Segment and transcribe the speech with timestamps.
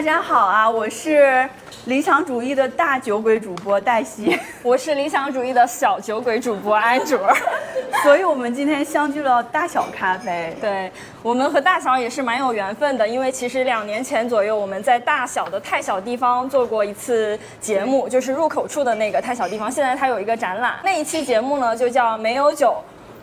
[0.00, 1.46] 大家好啊，我是
[1.84, 4.34] 理想主义的大酒鬼主播黛西，
[4.64, 7.18] 我是理想主义的小酒鬼主播安卓，
[8.02, 10.56] 所以我们今天相聚了大小咖啡。
[10.58, 10.90] 对
[11.22, 22.74] 我们和大小也是蛮有缘分的，因为其实两年前左右我们在大小的太小地方做过一次节目，就是入口处的那个太小地方，现在它有一个展览，那一期节目呢就叫没有酒。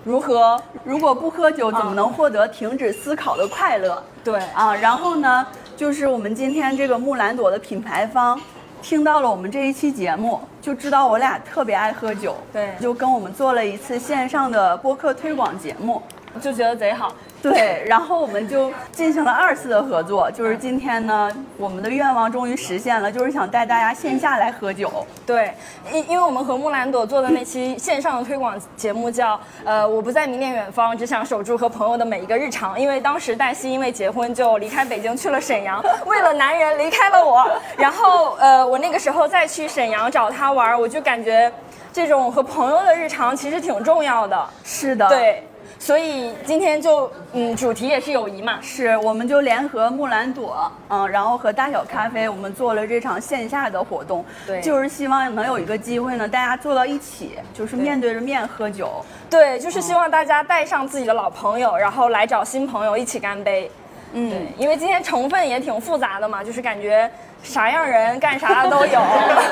[0.03, 0.61] 如何？
[0.85, 4.01] 如果不喝酒，怎么能获得停止思考的快乐？
[4.23, 5.45] 对啊，然后呢，
[5.77, 8.41] 就是我们今天这个木兰朵的品牌方，
[8.81, 16.01] 听到了我们这一期节目，就知道我俩特别爱喝酒，对就跟我们做了一次线上的播客推广节目。
[16.37, 17.13] 就觉得贼好。
[17.39, 25.05] 对，然后我们就进行了二次的合作，就是今天呢，我们的愿望终于实现了，就是想带大家线下来喝酒。
[25.23, 25.53] 对，
[25.93, 32.77] 因因为我们和木兰朵做的那期线上的推广节目叫呃我不再迷恋远方，只想守住和朋友的每一个日常。
[32.77, 37.47] 因为当时黛西因为结婚就离开北京去了沈阳， 为了男人离开了我。
[37.77, 41.49] 然后呃我那个时候再去沈阳找他玩，我就感觉
[41.93, 44.49] 这种和朋友的日常其实挺重要的。
[44.63, 45.43] 是的，对。
[45.79, 63.69] 所以今天就嗯，主题也是友谊嘛，是，我们就联合木兰朵，嗯，然后和大小咖啡，我们做了这场线下的活动，对，就是希望能有一个机会呢，大家坐到一起，就是面对着面喝酒，对，就是希望大家带上自己的老朋友，然后来找新朋友一起干杯，
[64.13, 67.09] 嗯，因为今天成分也挺复杂的嘛，就是感觉
[67.43, 68.99] 啥样人干啥都有，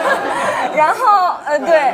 [0.75, 1.93] 然后呃对，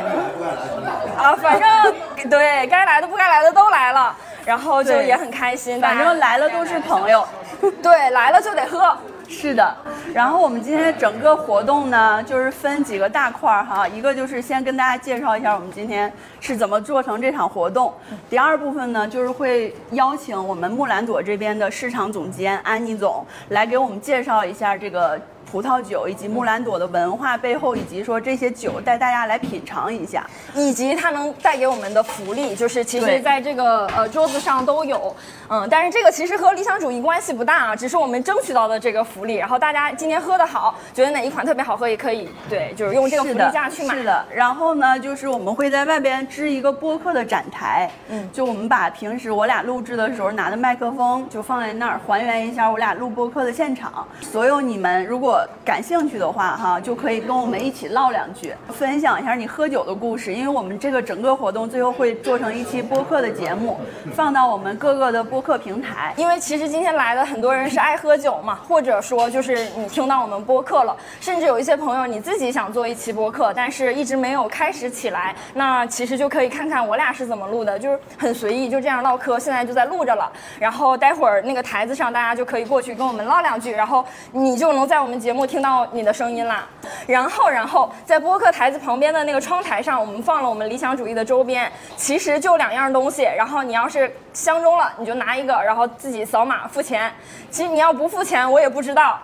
[1.18, 4.16] 啊，反正对该来的不该来的都来了。
[4.44, 7.24] 然后就也很开心，反正来了都是朋友，
[7.84, 8.98] 对，来了就得喝，
[9.30, 9.78] 是的。
[10.16, 17.94] 然后我们今天整个活动呢，就是分几个大块儿哈，一个就是先跟大家介绍一下我们今天是怎么做成这场活动，
[18.32, 25.22] 第二部分呢，就是会邀请我们木兰朵这边的市场总监安妮总来给我们介绍一下这个。
[25.52, 35.14] 葡萄酒以及木兰朵的文化背后，以及说这些酒带大家来品尝一下，以及它能带给我们的福利，就是其实在这个呃桌子上都有，
[35.50, 39.36] 嗯，但是这个其实和理想主义关系不大啊，只是我们争取到的这个福利。
[39.36, 43.94] 然后大家今天喝的好，觉得哪一款特别好喝，也可以对，就是用这个福利价去买。
[43.94, 44.26] 是的。
[44.34, 54.08] 然后呢，就是我们会在外边支一个播客的展台，嗯，就我们把平时我俩录制的时候拿的麦克风就放在那儿，还原一下我俩录播客的现场。
[54.22, 60.34] 所有你们如果感兴趣的话，哈，就可以跟我们一起唠两句，分享一下你喝酒的故事。
[60.34, 63.78] 因为我们这个整个活动最后会做成一期播客的节目，
[64.14, 66.14] 放到我们各个的播客平台。
[66.18, 75.36] 因为其实今天来的很多人是爱喝酒嘛，或者说就是你听到我们播客了，甚至有一些朋友你自己想做一期播客，但是一直没有开始起来。
[75.54, 79.38] 那其实就可以看看我俩是怎么录的，就是很随意，就这样唠嗑。
[79.40, 85.72] 现在就在录着了，然后待会儿那个台子上大家就可以过去跟我们唠两句，然后你就能在我们节节目听到。
[85.72, 86.68] 到你的声音啦，
[87.08, 93.24] 然后，然后在播客台子旁边的那个窗台上，我们放了我们理想主义的周边，其实就两样东西。
[93.24, 97.10] 然后你要是相中了，你就拿一个，然后自己扫码付钱。
[97.50, 99.18] 其实你要不付钱，我也不知道。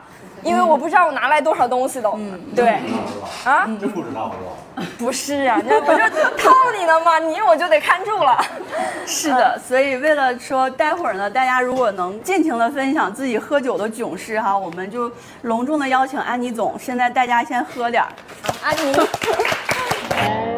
[0.48, 2.80] 因为我不知道我拿来多少东西都，嗯，对，
[3.44, 4.88] 啊，真不知道是吧？
[4.98, 5.98] 不是啊，那 不是
[6.38, 7.20] 套你的吗？
[7.20, 8.40] 你我就得看住了。
[9.06, 18.10] 是的，所以为了说待会儿呢，大家如果能尽情的分享自己喝酒的囧事哈，我们就隆重的邀请安妮总，现在大家先喝点儿，
[18.64, 18.96] 安妮。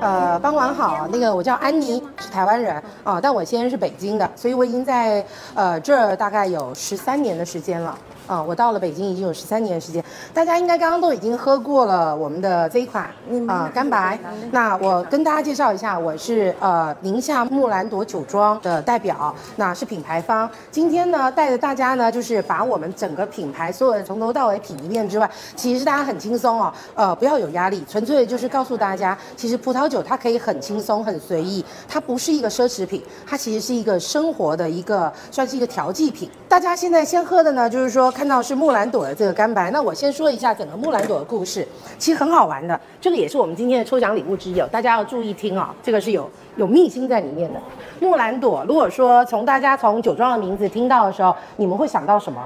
[0.00, 7.98] 呃，傍晚好，那个我叫安妮，是台湾人啊，但我现在是北京的，所以我已经在呃这儿大概有十三年的时间了。
[8.28, 13.10] 啊，我到了北京已经有十三年的时间，大家应该刚刚都已经喝过了我们的这一款
[13.48, 14.18] 啊干白。
[14.52, 20.48] 那我跟大家介绍一下，我是呃宁夏木兰朵酒庄的代表，那是品牌方。
[20.70, 36.30] 今天呢，带着大家呢，就是把我们整个品牌所有的从头到尾品一遍之外，其实大家很轻松哦，呃不要有压力，纯粹就是告诉大家，其实葡萄酒它可以很轻松很随意，它不是一个奢侈品，它其实是一个生活的一个算是一个调剂品。
[36.46, 38.12] 大家现在先喝的呢，就是说。
[38.18, 41.64] 看到是木兰朵的这个干白，那我先说一下整个木兰朵的故事，
[41.98, 42.78] 其实很好玩的。
[43.00, 47.60] 这个也是我们今天的抽奖礼物之一，大家要注意听啊，这个是有有秘辛在里面的。
[48.00, 52.44] 木兰朵，如果说从大家从酒庄的名字听到的时候，你们会想到什么？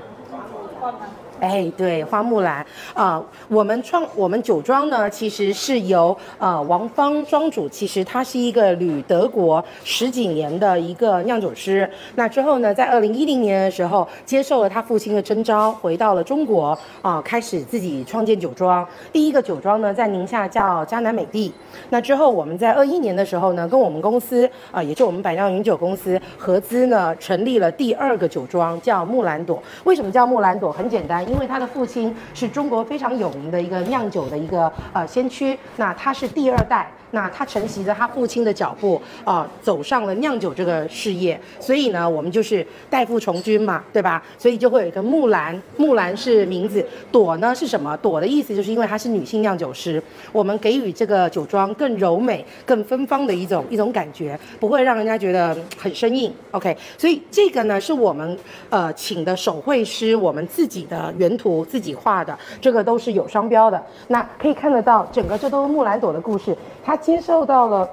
[1.43, 11.89] 哎，对，花木兰啊、我们创我们酒庄呢，其实是由呃王芳庄主，其实他是一个旅德国十几年的一个酿酒师。
[12.15, 18.87] 那之后呢，在二零一零年的时候，接受了他父亲的征召，回到了中国啊、开始自己创建酒庄。
[19.13, 21.53] 第一个酒庄呢，在宁夏叫迦南美地。
[21.91, 29.61] 那之后，我们在二一年的时候呢，跟我们公司啊、也就我们百酿云酒公司合资呢，成立了第二个酒庄，叫木兰朵。
[29.83, 30.71] 为什么叫木兰朵？
[30.71, 36.93] 很简单，因为他的父亲是中国非常有名的一个酿酒的一个呃先驱，那他是第二代。
[37.15, 44.23] 那他承袭着他父亲的脚步啊、走上了酿酒这个事业，所以呢，我们就是代父从军嘛，对吧？
[44.39, 47.95] 所以就会有一个木兰，木兰是名字，朵呢是什么？
[47.99, 50.03] 朵的意思就是因为她是女性酿酒师，
[50.33, 56.33] 我们给予这个酒庄更柔美、更芬芳的一种一种感觉，不会让人家觉得很生硬。
[56.53, 58.35] OK，所以这个呢是我们
[58.71, 63.81] 呃请的手绘师，我们自己的原图自己画的，这个都是有商标的。
[64.09, 67.89] 那可以看得到，整个这都是木兰朵的故事，他接受到了。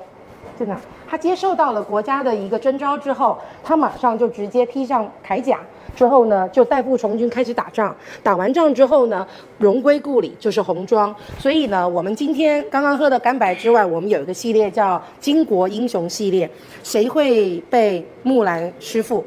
[0.58, 0.76] 在哪？
[1.10, 5.60] 他接受到了国家的一个征召之后，他马上就直接披上铠甲，
[5.96, 7.96] 之后呢就代父从军开始打仗。
[8.22, 9.26] 打完仗之后呢，
[9.58, 11.16] 荣归故里，就是红妆。
[11.38, 16.50] 所以呢，我们今天刚刚喝的干白之外，我们有一个系列叫“巾帼英雄”系列。
[16.84, 19.24] 谁会背木兰师傅？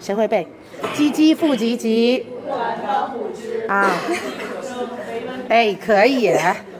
[0.00, 0.46] 谁会背？
[0.94, 2.22] 唧唧复唧唧。
[3.68, 3.90] 啊。
[5.48, 6.30] 哎，可以。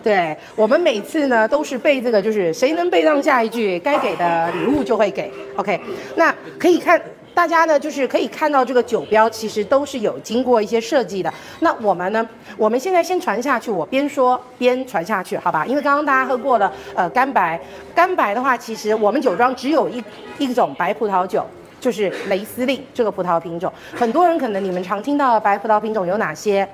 [0.00, 5.30] 对我们每次呢都是背这个，就是谁能背上下一句，该给的礼物就会给。
[5.56, 5.78] OK，
[6.16, 7.00] 那可以看
[7.34, 11.32] 大家呢，就是可以看到这个酒标其实都是有经过一些设计的。
[11.60, 15.66] 那我们呢，我们现在先传下去，我边说边传下去，好吧？
[15.66, 17.60] 因为刚刚大家喝过了呃干白，
[17.94, 20.02] 干白的话，其实我们酒庄只有一
[20.38, 21.44] 一种白葡萄酒。
[21.80, 26.68] 就是雷司令这个葡萄品种，很多人可能你们常听到的白葡萄品种有哪些？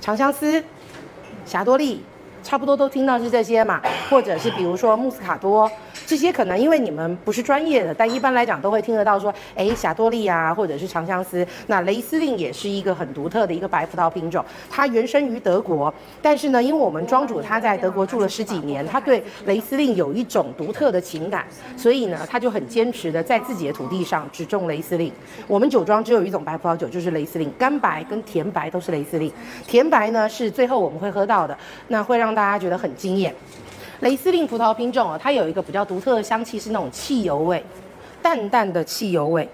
[0.00, 0.62] 长相思、
[1.44, 2.02] 霞多丽，
[2.42, 5.70] 差不多都听到是这些嘛，或者是比如说穆斯卡多，
[6.06, 11.46] 这些可能因为你们不是专业的，但一般来讲都会听得到说，哎，霞多丽啊，或者是长相思。
[11.66, 15.92] 那雷司令也是一个很独特的一个白葡萄品种，它原生于德国，
[16.22, 21.44] 但是呢，因为我们庄主他在德国住了十几年，他对雷司令有一种独特的情感，
[21.76, 25.12] 所以呢，他就很坚持的在自己的土地上只种雷司令。
[25.46, 29.30] 我们酒庄只有一种白葡萄酒，就是雷司令，干白跟甜白都是雷司令。
[29.66, 31.56] 甜白呢是最后我们会喝到的，
[31.88, 33.34] 那会让让大家觉得很惊艳。
[34.00, 37.64] 雷司令葡萄品种啊，它有一个比较独特的香气，是那种汽油味，
[38.20, 39.48] 淡淡的汽油味，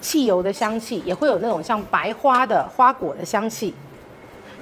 [0.00, 3.72] 汽油的香气，也会有那种像白花的花果的香气。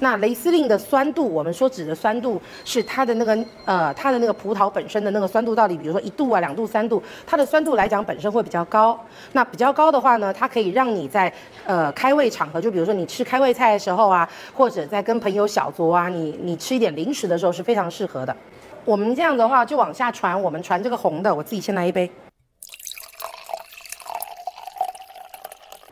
[0.00, 8.98] 那雷司令的酸度，我们说指的酸度是它的那个呃，它的那个葡萄本身的那个酸度到底，比如说一度啊、两度、三度，它的酸度来讲本身会比较高。
[9.32, 11.32] 那比较高的话呢，它可以让你在
[11.64, 18.36] 呃开胃场合，就比如说你吃开胃菜的时候啊，或者在跟朋友小酌啊，你你吃一点零食的时候是非常适合的。
[18.84, 22.08] 我们这样的话就往下传，我们传这个红的，我自己先来一杯。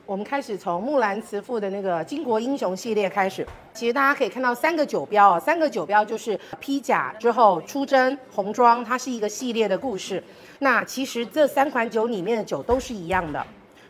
[0.06, 3.47] 我们开始从木兰辞赋的那个巾帼英雄系列开始。
[3.73, 10.23] 其实大家可以看到三个酒标啊，三个酒标就是披甲之后出征红妆，它是一个系列的故事。
[10.59, 13.45] 那其实这三款酒里面的酒都是一样的，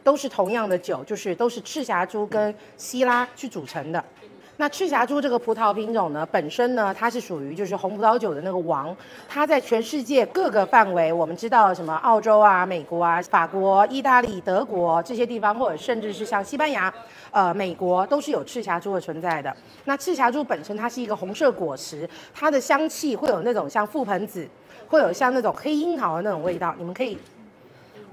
[0.05, 4.03] 都是同样的酒，就是都是赤霞珠跟希拉去组成的。
[4.57, 8.97] 那赤霞珠这个葡萄品种呢，本身呢，它是属于就是红葡萄酒的那个王，
[9.29, 16.93] 它在全世界各个范围，我们知道什么澳洲啊、美国啊、法国、意大利、德国这些地方，或者甚至是像西班牙、
[17.33, 19.55] 呃美国，都是有赤霞珠的存在的。
[19.87, 24.49] 那赤霞珠本身它是一个红色果实，它的香气会有那种像覆盆子，
[24.87, 27.19] 会有像那种黑樱桃的那种味道，你们可以。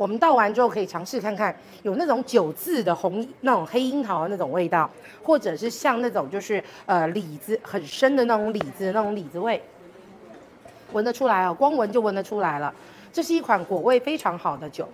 [0.01, 4.90] 我们倒完之后可以尝试看看，有那种酒渍的红那种黑樱桃的那种味道，
[5.23, 9.61] 或者是像那种就是呃李子很深的那种李子那种李子味，
[10.92, 12.73] 闻得出来哦，光闻就闻得出来了。
[13.14, 14.90] 这是一款果味非常好的酒。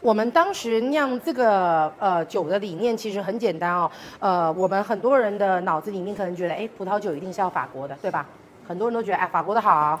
[0.00, 3.88] 我们当时酿这个呃酒的理念其实很简单哦，
[4.18, 8.26] 呃，我们很多人的脑子里面可能觉得，哎，葡萄酒一定是要法国的，对吧？
[8.66, 10.00] 很多人都觉得，哎，法国的好。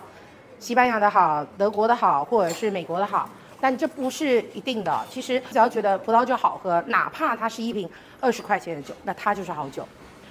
[0.58, 3.28] 西班牙的好，德国的好，或者是美国的好，
[3.60, 5.04] 但这不是一定的。
[5.10, 7.88] 其实只要觉得葡萄酒好喝，哪怕它是一瓶
[8.20, 9.86] 二十块钱的酒，那它就是好酒，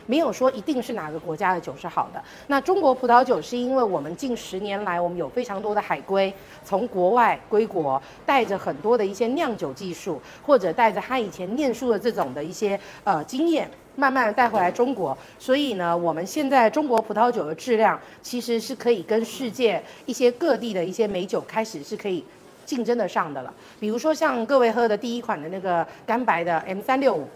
[0.08, 2.24] 没有说一定是哪个国家的酒是好的。
[2.48, 13.70] 那中国葡萄酒是因为我们近十年来，我们有非常多的海归从国外归国，带着很多的一些酿酒技术，或者带着他以前念书的这种的一些呃经验。
[13.96, 22.24] 慢慢带回来中国，所以呢，我们现在中国葡萄酒的质量其实是可以跟世界一些各地的一些美酒开始是可以
[22.66, 23.54] 竞争得上的了。
[23.80, 27.28] 比如说像各位喝的第一款的那个干白的 M 三六五，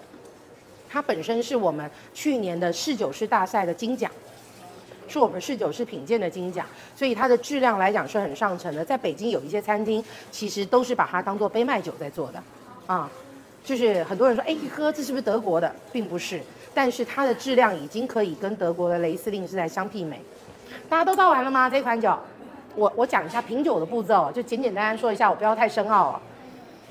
[0.89, 4.09] 它本身是我们去年的侍酒师大赛的金奖，
[5.07, 8.83] 是我们侍酒师品鉴的金奖，所以它的质量来讲是很上乘的。
[8.83, 12.41] 在北京有一些餐厅，其实都是把它当做杯麦酒在做的，
[12.87, 13.09] 啊，
[13.67, 16.39] 就是很多人说，哎，一喝这是不是德国的，并不是，
[16.73, 20.21] 但是它的质量已经可以跟德国的雷司令是在相媲美。
[20.87, 21.69] 大家都倒完了吗？
[21.69, 22.17] 这款酒，
[22.75, 26.21] 我我讲一下品酒的步骤，就简简单单说一下，我不要太深奥了。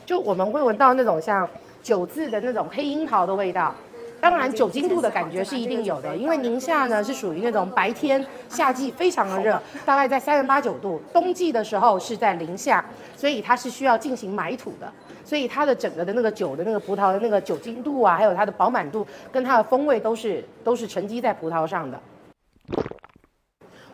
[0.05, 1.49] 就我们会闻到那种像
[1.83, 3.75] 酒渍的那种黑樱桃的味道。
[4.21, 12.85] 当然，酒精度的感觉是一定有的，因为宁夏呢是属于那种白天夏季非常的热，大概在三十八九度，冬季的时候是在零下，
[13.17, 14.93] 所以它是需要进行埋土的，
[15.27, 22.01] 所以它的整个的那个酒的那个葡萄的那个酒精度啊，还有它的饱满度跟它的风味都是都是沉积在葡萄上的。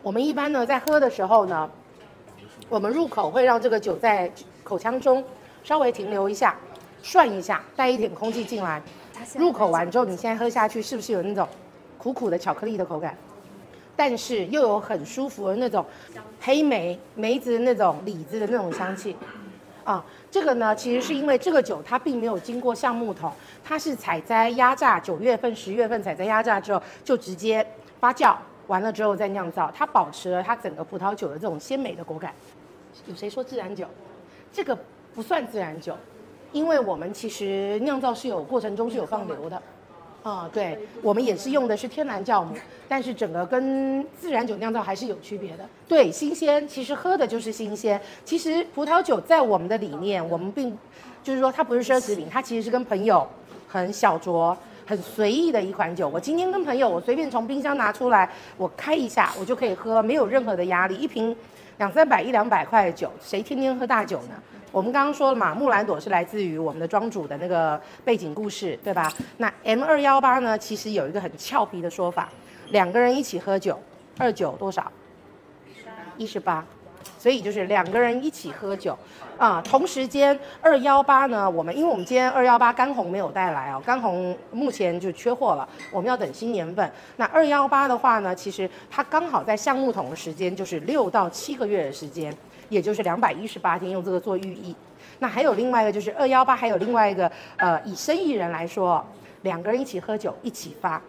[0.03, 1.67] 我们一般呢在喝的时候呢，
[2.69, 4.31] 我们入口会让这个酒在
[4.63, 5.25] 口腔中
[5.63, 6.55] 稍微停留一下，
[7.01, 8.79] 涮一下，带一点空气进来。
[9.35, 11.47] 入口完之后，你现在喝下去是不是有那种
[11.97, 13.17] 苦苦的巧克力的口感？
[13.95, 15.83] 但是又有很舒服的那种
[16.39, 19.15] 黑莓梅子的那种李子的那种香气
[19.83, 20.05] 啊。
[20.33, 23.31] 这个呢，其实是因为这个酒它并没有经过橡木桶，
[23.63, 27.63] 它是采摘压榨，九月份、十月份采摘压榨之后就直接
[27.99, 28.35] 发酵
[28.65, 32.33] 完了之后再酿造，它保持了它整个葡萄酒的这种鲜美的果感。
[33.05, 33.85] 有谁说自然酒？
[34.51, 34.75] 这个
[35.13, 35.95] 不算自然酒。
[36.51, 39.61] 因为我们其实酿造是有过程中是有放流的，
[40.23, 42.55] 啊，对，我们也是用的是天然酵母，
[42.87, 45.65] 但是整个跟自然酒酿造还是有区别的。
[45.85, 47.99] 对，新鲜，其实喝的就是新鲜。
[48.23, 50.77] 其实葡萄酒在我们的理念，我们并
[51.21, 53.27] 就是说它不是奢侈品，它其实是跟朋友
[53.67, 56.07] 很小酌、很随意的一款酒。
[56.07, 60.95] 我今天跟朋友，我随便从冰箱拿出来，我开一下，我就可以喝，没有任何的压力。
[60.95, 61.35] 一瓶
[61.79, 64.41] 两三百、一两百块的酒，谁天天喝大酒呢？
[64.73, 69.13] 我们刚刚说了嘛，木兰朵是来自于我们的庄主的那个背景故事，对吧？
[69.37, 72.27] 那 M 二幺八呢，其实有一个很俏皮的说法，
[72.71, 73.79] 两个人一起喝酒，
[74.17, 74.91] 二九多少？
[76.17, 76.65] 一十八，
[77.19, 78.97] 所以就是两个人一起喝酒
[79.37, 79.61] 啊。
[79.63, 86.91] 同时间二幺八呢，我们因为我们今天二幺八干红没有带来哦，干红目前就缺货了，我们要等新年份。
[87.17, 92.35] 那二幺八的话呢，其实它刚好在橡木桶的时间就是六到七个月的时间。
[92.73, 94.75] 也就是两百一十八天，用这个做寓意。
[95.19, 99.05] 那还有另外一个，就是二幺八，还有另外一个，呃，以生意人来说，
[99.43, 101.01] 两个人一起喝酒，一起发，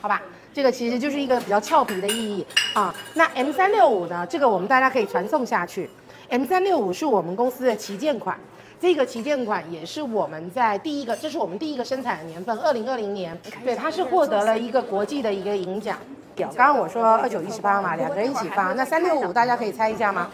[0.00, 0.22] 好吧？
[0.54, 2.94] 这个其实就是一个比较俏皮的意义啊。
[3.14, 4.26] 那 M 三六五呢？
[4.26, 5.90] 这个我们大家可以传送下去。
[6.28, 8.38] M 三六五是我们公司的旗舰款，
[8.82, 15.96] 这个旗舰款也是我们在第一个，这是我们第一个生产的年份，二零二零年，对，它是获得了一个国际的一个银奖。
[16.34, 20.32] 刚刚我说二九一十八嘛，两个人一起发，那三六五大家可以猜一下吗？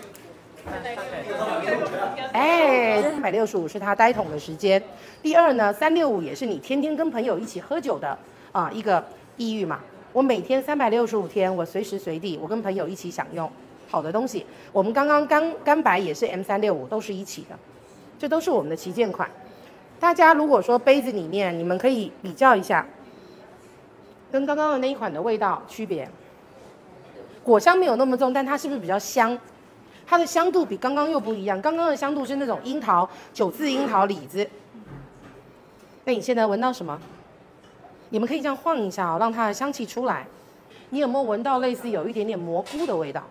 [2.33, 4.83] 哎，三百六十五是他呆桶的时间。
[5.21, 8.17] 第二呢，三六五也是你天天跟朋友一起喝酒的
[8.53, 9.05] 啊一个
[9.37, 9.81] 意欲嘛。
[10.15, 13.51] 我每天三百六十五天，我随时随地我跟朋友一起享用
[13.91, 14.47] 好的东西。
[14.73, 17.59] 我们刚刚干干白也是 M 三六五，都是一起的，
[18.19, 19.31] 这都是我们的旗舰款。
[20.01, 22.87] 大家如果说杯子里面，你们可以比较一下。
[24.31, 26.09] 跟刚刚的那一款的味道区别，
[27.43, 29.39] 果香没有那么重，但它是不是比较香？
[30.07, 31.61] 它的香度比刚刚又不一样。
[31.63, 34.49] 刚刚的香度是那种樱桃、九字樱桃、李子。
[36.05, 36.99] 那你现在闻到什么？
[38.11, 40.27] 你们可以这样晃一下哦，让它的香气出来。
[40.91, 43.23] 你有没有闻到类似有一点点蘑菇的味道？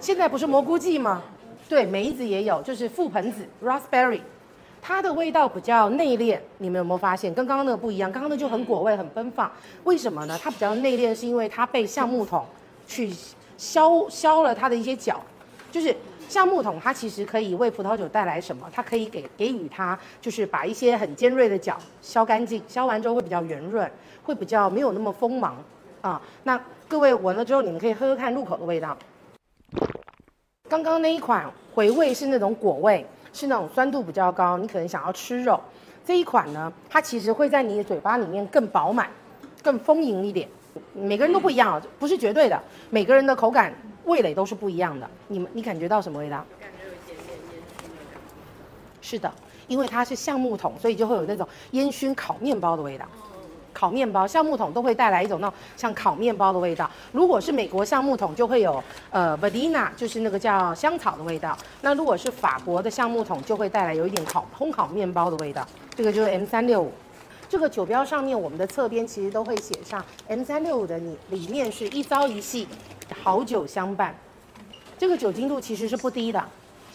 [0.00, 1.22] 现在不是蘑菇季吗？
[1.70, 4.20] 对，梅子也有，就是覆盆子 （raspberry）。
[4.82, 8.10] 它的味道比较内敛，你们有没有发现跟刚刚那个不一样？
[8.10, 9.48] 刚刚那就很果味、很奔放，
[9.84, 10.36] 为什么呢？
[10.42, 12.44] 它比较内敛，是因为它被橡木桶
[12.88, 13.08] 去
[13.56, 15.22] 削削了它的一些角，
[15.70, 15.94] 就是
[16.28, 18.68] 橡木桶它其实可以为葡萄酒带来什么？
[18.72, 23.88] 它可以给给予它，就是把一些很尖锐的角削干净，削完之后会比较圆润，
[24.24, 25.56] 会比较没有那么锋芒
[26.00, 26.20] 啊。
[26.42, 28.96] 那各位闻了之后，你们可以喝喝看入口的味道。
[30.70, 33.04] 刚刚那一款回味是那种果味。
[33.32, 35.60] 是那种酸度比较高，你可能想要吃肉。
[36.04, 39.08] 这一款呢，它其实会在你的嘴巴里面更饱满、
[39.62, 40.48] 更丰盈一点。
[40.92, 42.60] 每个人都不一样啊，不是绝对的。
[42.90, 43.72] 每个人的口感、
[44.04, 45.08] 味蕾都是不一样的。
[45.28, 46.44] 你们，你感觉到什么味道？
[46.60, 48.20] 感觉有一点点烟熏的。
[49.00, 49.32] 是的，
[49.68, 53.06] 因为它是橡木桶，所以就会有那种烟熏烤面包的味道。
[53.72, 56.90] 烤面包橡木桶都会带来一种那种像烤面包的味道。
[57.12, 61.56] 如果是美国橡木桶，就会有呃 vanilla，就是那个叫香草的味道。
[61.82, 65.66] 那如果是法国的橡木桶，就会带来有一点烤烘烤面包的味道。
[65.94, 66.92] 这个就是 M 三六五。
[67.48, 72.68] 这个酒标上面我们的侧边其实都会写上 M 三六五的你里面是一朝一夕，
[73.22, 74.14] 好酒相伴。
[74.96, 76.44] 这个酒精度其实是不低的，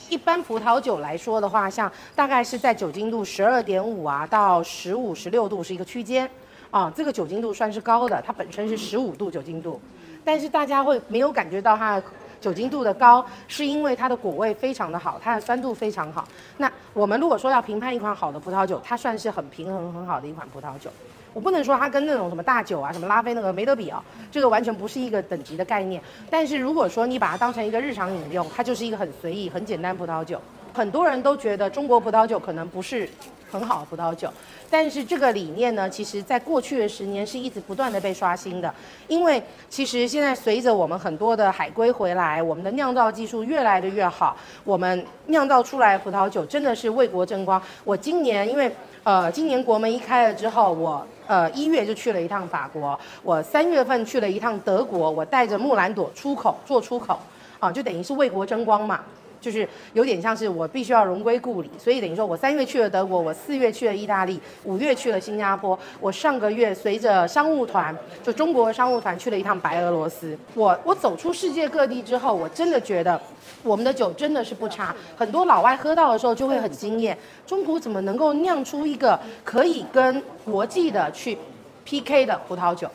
[0.09, 6.29] 一般葡萄酒来说的话，像大概是在酒精度十二点五啊到十五、十六度是一个区间
[6.75, 9.79] 啊，这个酒精度算是高的，它本身是十五度酒精度，
[10.25, 12.03] 但是大家会没有感觉到它的
[12.41, 16.27] 酒精度的高，是因为它的果味非常的好，它的酸度非常好。
[16.57, 20.89] 那我们如果说要评判一款好的葡萄酒，它算是很平衡很好的一款葡萄酒。
[21.31, 26.01] 我不能说它跟那种什么大酒啊、什么拉菲那个没得比啊，这个完全不是一个等级的概念。
[26.29, 30.41] 但是如果说你把它当成一个日常饮用，它就是一个很随意、很简单葡萄酒。
[30.73, 33.09] 很多人都觉得中国葡萄酒可能不是
[33.49, 34.29] 很好的葡萄酒，
[34.69, 38.73] 但是这个理念呢，其实在过去的十年是一直不断的被刷新的。
[39.07, 47.61] 因为其实现在随着我们很多的海归回来，我们的酿造技术越来的越好，我们酿造出来的葡萄酒真的是为国争光。
[47.83, 48.69] 我今年因为
[49.03, 57.19] 呃今年国门一开了之后，我呃一月就去了一趟法国，我三月份去了一趟德国，我带着木兰朵出口做出口，
[57.59, 59.01] 啊，就等于是为国争光嘛。
[59.41, 70.37] 就是有点像是我必须要荣归故里，所以等于说我三月去了德国，我四月去了意大利，五月去了新加坡，我上个月随着商务团，就中国商务团去了一趟白俄罗斯。
[70.53, 73.19] 我我走出世界各地之后，我真的觉得
[73.63, 81.37] 我们的酒真的是不差，很多老外喝到的时候就会很惊艳，中国怎么能够酿出一个可以跟国际的去
[81.83, 82.89] PK 的葡萄酒？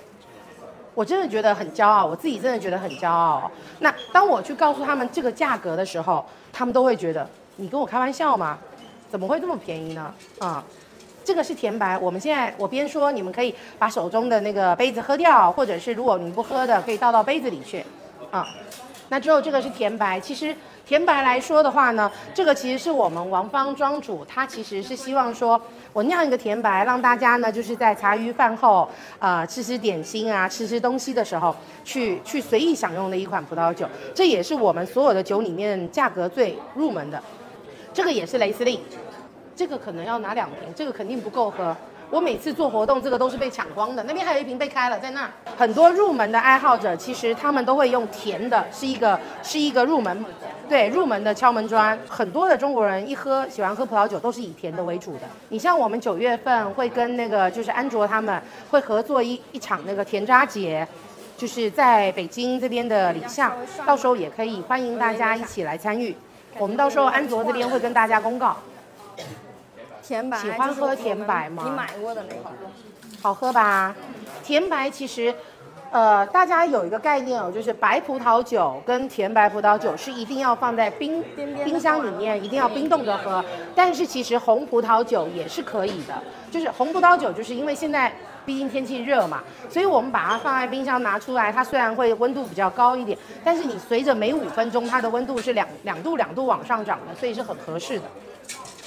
[1.01, 3.51] 我真的觉得很骄傲，我自己真的觉得很骄傲。
[3.79, 7.27] 那当我去告诉他们这个价格的时候，他们都会觉得
[7.57, 8.59] 你跟我开玩笑吗？
[9.11, 10.13] 怎么会这么便宜呢？
[10.41, 10.63] 啊，
[11.25, 11.97] 这个是甜白。
[11.97, 17.83] 我们现在我边说，你们可以把手中的那个杯子喝掉，或者是如果你不喝的，可以倒到杯子里去。
[18.31, 18.47] 啊，
[19.09, 20.21] 那之后这个是甜白。
[20.21, 20.55] 其实
[20.91, 25.61] 甜白来说的话呢，这个其实是我们王芳庄主，他其实是希望说。
[25.93, 28.89] 我酿一个甜白，让大家呢就是在茶余饭后，
[29.21, 31.55] 呃，吃吃点心啊，吃吃东西的时候，
[31.85, 33.87] 去去随意享用的一款葡萄酒。
[34.13, 37.23] 这也是我们所有的酒里面价格最入门的。
[37.93, 38.81] 这个也是雷司令，
[39.55, 41.77] 这个可能要拿两瓶，这个肯定不够喝。
[42.11, 44.03] 我每次做活动，这个都是被抢光的。
[44.03, 45.31] 那边还有一瓶被开了，在那。
[45.57, 50.25] 很多入门的爱好者，其实他们都会用甜的，是一个是一个入门，
[50.69, 51.97] 对入门的敲门砖。
[52.09, 55.21] 很多的中国人一喝喜欢喝葡萄酒，都是以甜的为主的。
[55.51, 60.87] 你像我们九月份会跟那个就是安卓他们会合作一一场那个甜渣节，
[61.37, 63.53] 就是在北京这边的礼巷，
[63.87, 66.17] 到时候也可以欢迎大家一起来参与。
[66.59, 68.57] 我们到时候安卓这边会跟大家公告。
[70.11, 71.63] 甜白喜欢喝甜白吗？
[71.65, 72.53] 你买过的那款，
[73.23, 73.95] 好喝吧？
[74.43, 75.33] 甜白其实，
[75.93, 81.23] 呃，大家有一个概念哦，就是白葡萄酒跟甜白葡萄酒是一定要放在冰
[81.65, 83.45] 冰箱里面，一定要冰冻着喝。
[83.73, 86.21] 但是其实红葡萄酒也是可以的，
[86.51, 88.13] 就是红葡萄酒，就是因为现在
[88.45, 98.07] 毕竟天气热嘛，所以我们把它放在冰箱拿出来，它虽然会温度比较高一点，但是你随着每五分钟它的温度是两两度两度往上涨的，所以是很合适的。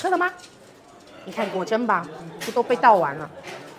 [0.01, 0.29] 喝了吗？
[1.25, 2.05] 你看果真吧，
[2.39, 3.29] 这都被倒完了。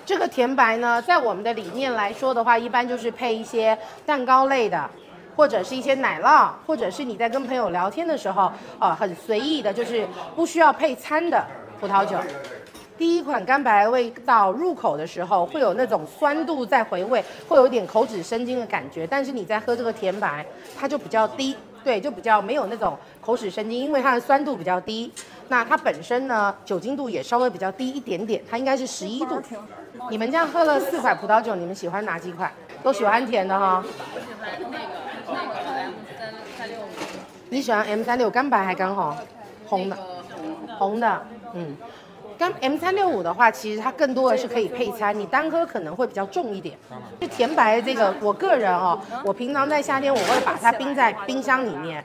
[0.06, 4.90] 这个甜白呢，在我们的理念来说的话，一般就是配一些蛋糕类的，
[5.34, 11.44] 或者是一些奶酪，或者是你在跟朋友聊天的时候，啊，很随意的，就是不需要配餐的
[11.80, 12.18] 葡萄酒。
[12.96, 19.06] 第一款干白味道入口的时候，会有那种酸度在回味，会有点口齿生津的感觉。
[19.06, 20.46] 但是你在喝这个甜白，
[20.78, 25.12] 它就比较低，对，就比较没有那种口齿生津，因为它的酸度比较低。
[25.48, 29.40] 那它本身呢，酒精度也稍微比较低一点点，它应该是十一度。
[30.10, 32.50] 你们这样喝了四款葡萄酒，你们喜欢哪几款？
[32.82, 33.84] 都喜欢甜的哈。
[33.84, 34.84] 我喜欢那个，
[35.34, 35.92] 那个是 M
[36.58, 36.78] 三六
[37.50, 39.14] 你喜欢 M 三六干白还干红？
[39.66, 39.96] 红的，
[40.78, 41.76] 红的，嗯。
[42.44, 46.76] 干 M 三六五的话，其实它更多的是可以配餐，你单喝可能会比较重一点。
[47.18, 52.04] 就甜白这个，我个人哦，我平常在夏天我会把它冰在冰箱里面。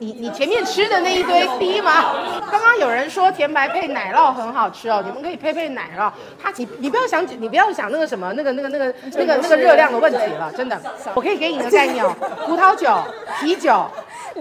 [0.00, 2.14] 你你前面吃的那一堆低吗？
[2.50, 6.10] 刚刚有人说甜白配奶酪很好吃哦，你们可以配配奶酪。
[6.42, 10.80] 它你你不要想你不要想那个什么那个那个那个那个那个热量的问题了，真的。
[11.14, 12.96] 我可以给你个概念哦，葡萄酒、
[13.40, 13.86] 啤酒，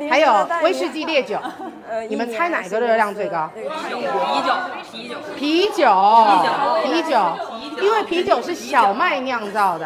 [0.10, 1.38] 还有威士忌烈酒，
[2.08, 3.52] 你们猜哪个热量最高？
[3.54, 3.64] 啤
[4.46, 4.56] 酒，
[5.38, 5.84] 啤酒，
[6.86, 9.86] 啤酒，啤酒，因为啤酒是小麦酿造的。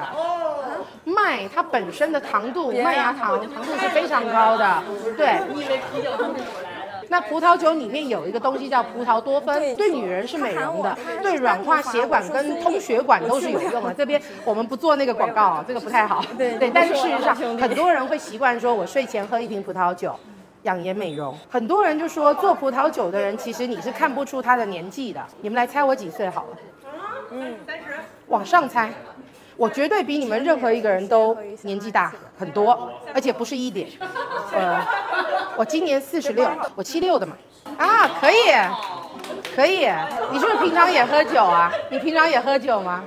[1.05, 4.83] 麦它本身的糖度，麦芽糖糖度是非常高的，
[5.17, 5.39] 对。
[7.09, 13.93] 那葡萄酒里面有一个东西叫葡萄多酚，对女人是美容的，对软化血管跟通血管都是有用的。
[13.93, 16.25] 这边我们不做那个广告啊，这个不太好。
[16.37, 20.15] 对对，但是事实上，很多人会习惯说，我睡前喝一瓶葡萄酒，
[20.63, 21.37] 养颜美容。
[21.51, 25.21] 很多人就说，做葡萄酒的人其实你是看不出他的年纪的。
[25.41, 26.57] 你们来猜我几岁好了？
[27.29, 27.83] 嗯，三十。
[28.27, 28.89] 往上猜。
[29.55, 33.87] 我绝对比你们任何一个人都年纪大很多，而且不是一点，
[34.53, 34.85] 呃，
[35.55, 37.35] 我今年四十六，我七六的嘛。
[37.77, 38.35] 啊，可以，
[39.55, 39.89] 可以。
[40.31, 41.71] 你是不是平常也喝酒啊？
[41.89, 43.03] 你平常也喝酒吗？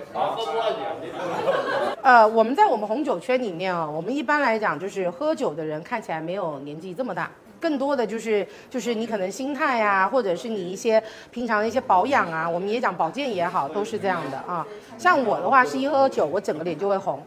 [2.03, 7.31] 呃，我们在我们红酒圈里面啊，我们一般来讲就是喝酒的人看起来没有年纪这么大，
[7.67, 11.03] 更多的就是就是你可能心态啊、或者是你一些
[11.33, 14.65] 平常的一些保养啊，我们也讲保健也好，都是这样的啊。
[14.97, 17.21] 像我的话是一喝酒，我整个脸就会红。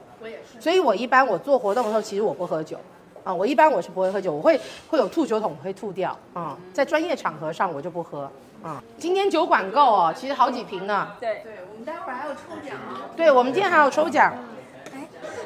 [0.62, 2.80] 所以我一般我做活动的时候，其实我不喝酒，
[3.26, 4.58] 啊，我一般我是不会喝酒，我会
[4.90, 8.32] 会有吐酒桶会吐掉，啊，在专业场合上我就不喝，
[8.64, 12.78] 啊，今天酒管够哦，其实好几瓶呢，对，对，我们待会儿还有抽奖。
[13.18, 14.34] 对，我们今天还有抽奖，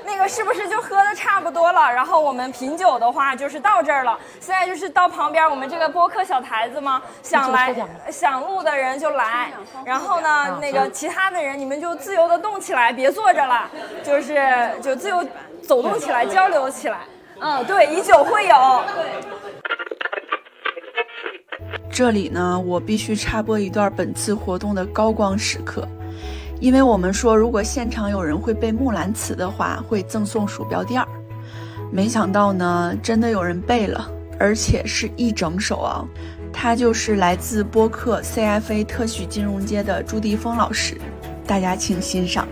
[0.05, 1.91] 那个是不是就喝的差不多了？
[1.91, 7.01] 然后我们品酒的话就是到这儿了，现在就是到旁边我们这个播客小台子吗？
[7.21, 7.75] 想来
[8.11, 9.51] 想录的人就来，
[9.85, 13.69] 然后呢，那个其他的人你们就自由的动起来，别坐着了，
[14.03, 15.25] 就是就自由
[15.61, 16.99] 走动起来，交流起来。
[17.39, 18.81] 嗯，对，以酒会友。
[21.91, 25.87] 这里呢，我必须插播一段本次活动的高光时刻，
[26.63, 31.07] 因为我们说，如果现场有人会背木兰辞的话，会赠送鼠标垫儿。
[31.91, 36.07] 没想到呢，真的有人背了，而且是一整首啊！
[36.53, 40.97] 他就是来自播客 CFA 特许金融街的朱迪峰老师，
[41.45, 42.47] 大家请欣赏。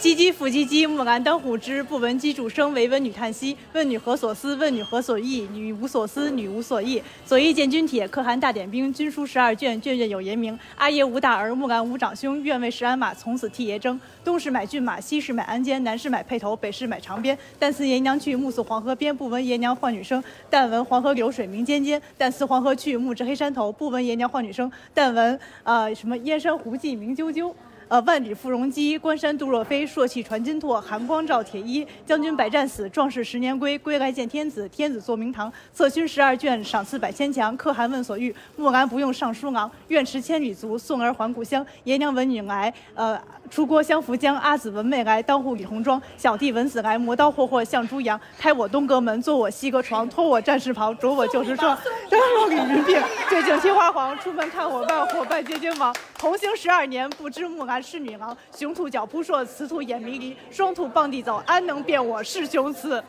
[0.00, 1.82] 唧唧复唧唧，木兰当户织。
[1.82, 3.54] 不闻机杼声，惟闻女叹息。
[3.74, 4.56] 问女何所思？
[4.56, 5.46] 问女何所忆？
[5.52, 7.02] 女无所思，女无所忆。
[7.26, 8.90] 左翼见军帖，可汗大点兵。
[8.94, 10.58] 军书十二卷，卷卷有爷名。
[10.76, 12.42] 阿爷无大儿，木兰无长兄。
[12.42, 14.00] 愿为市鞍马，从此替爷征。
[14.24, 17.36] 东市买骏马，西市买鞍鞯，南市买辔头，北市买长鞭。
[17.58, 19.14] 但思爷娘去，暮宿黄河边。
[19.14, 22.00] 不闻爷娘唤女声，但闻黄河流水鸣溅溅。
[22.16, 23.70] 但思黄河去，暮至黑山头。
[23.70, 27.52] 不闻爷娘唤女声，但闻呃什么燕山胡骑鸣啾啾。
[27.90, 31.84] 呃，万里赴戎机，关山度若飞，朔气传金柝，寒光照铁衣。
[32.06, 33.76] 将军百战死，壮士十年归。
[33.76, 35.52] 归来见天子，天子坐明堂。
[35.72, 37.56] 策勋十二卷，赏赐百千强。
[37.56, 39.68] 可汗问所欲，木兰不用尚书郎。
[39.88, 41.66] 愿驰千里足，送儿还故乡。
[41.82, 44.36] 爷娘闻女来，呃，出郭相扶将。
[44.38, 46.00] 阿姊闻妹来，当户理红妆。
[46.16, 48.18] 小弟闻姊来，磨刀霍霍向猪羊。
[48.38, 50.08] 开我东阁门，坐我西阁床。
[50.08, 51.76] 脱我战士袍，着我旧时装。
[52.08, 54.16] 张罗李云鬓，对镜贴花黄。
[54.20, 55.92] 出门看伙伴，火伴皆君王。
[56.16, 58.36] 同行十二年，不知木兰是女郎。
[58.56, 60.36] 雄兔脚扑朔，雌兔眼迷离。
[60.50, 63.02] 双兔傍地走，安能辨我是雄雌？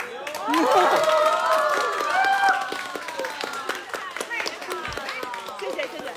[5.59, 6.07] 谢谢谢谢。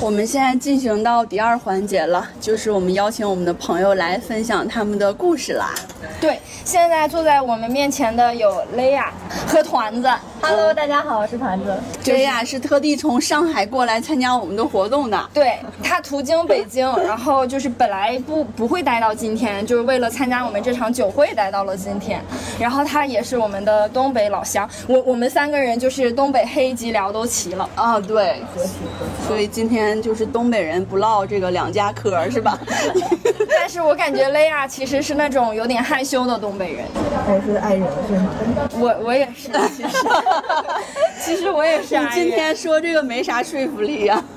[0.00, 5.74] 我们现在进行到第二环节了，就是我们邀请我们的朋友来分享他们的故事啦。
[6.20, 9.12] 对，现在坐在我们面前的有雷亚
[9.46, 10.10] 和团子。
[10.46, 11.74] Hello，大家好，我是团子。
[12.02, 15.30] 这呀是特地从上海过来参加我们的活动的。
[15.32, 22.20] 对他途经北京， 然后就是本来不不会待到今天，就是为了参加我们这场酒会待到了今天。
[22.60, 27.66] 然后他也是我们的东北老乡，我我们三个人就是东北黑吉辽都齐了。
[27.74, 28.42] 啊，对，
[29.26, 32.58] 所以今天就是东北人不唠这个两家嗑是吧？
[33.48, 36.84] 但是我感觉雷亚其实是那种有点害羞的东北人。
[37.26, 38.30] 还是爱人是吗？
[38.78, 39.88] 我我也是，其实
[41.24, 42.06] 其实我也是你。
[42.12, 44.33] 今天说这个没啥说服力呀、先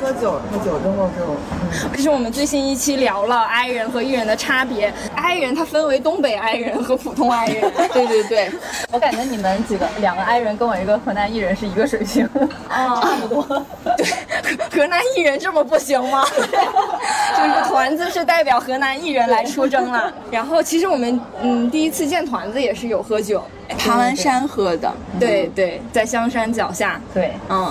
[0.00, 4.92] 喝酒，喝酒之后就，嗯，这是我们最新一期聊了 I 人和 E 人的差别。
[5.14, 7.70] I 人他分为东北 I 人和普通 I 人。
[7.92, 8.50] 对对对，
[8.90, 12.26] 我感觉你们几个两个 I 人跟我一个河南艺人是一个水平，
[12.68, 13.66] 啊，差不多。
[13.96, 16.24] 对，河南艺人这么不行吗？
[16.32, 20.12] 就是团子是代表河南艺人来出征了。
[20.30, 23.42] 然后其实我们嗯第一次见团子也是有喝酒，
[23.78, 24.90] 爬完山喝的。
[25.20, 27.00] 对对，在香山脚下。
[27.12, 27.70] 对，嗯，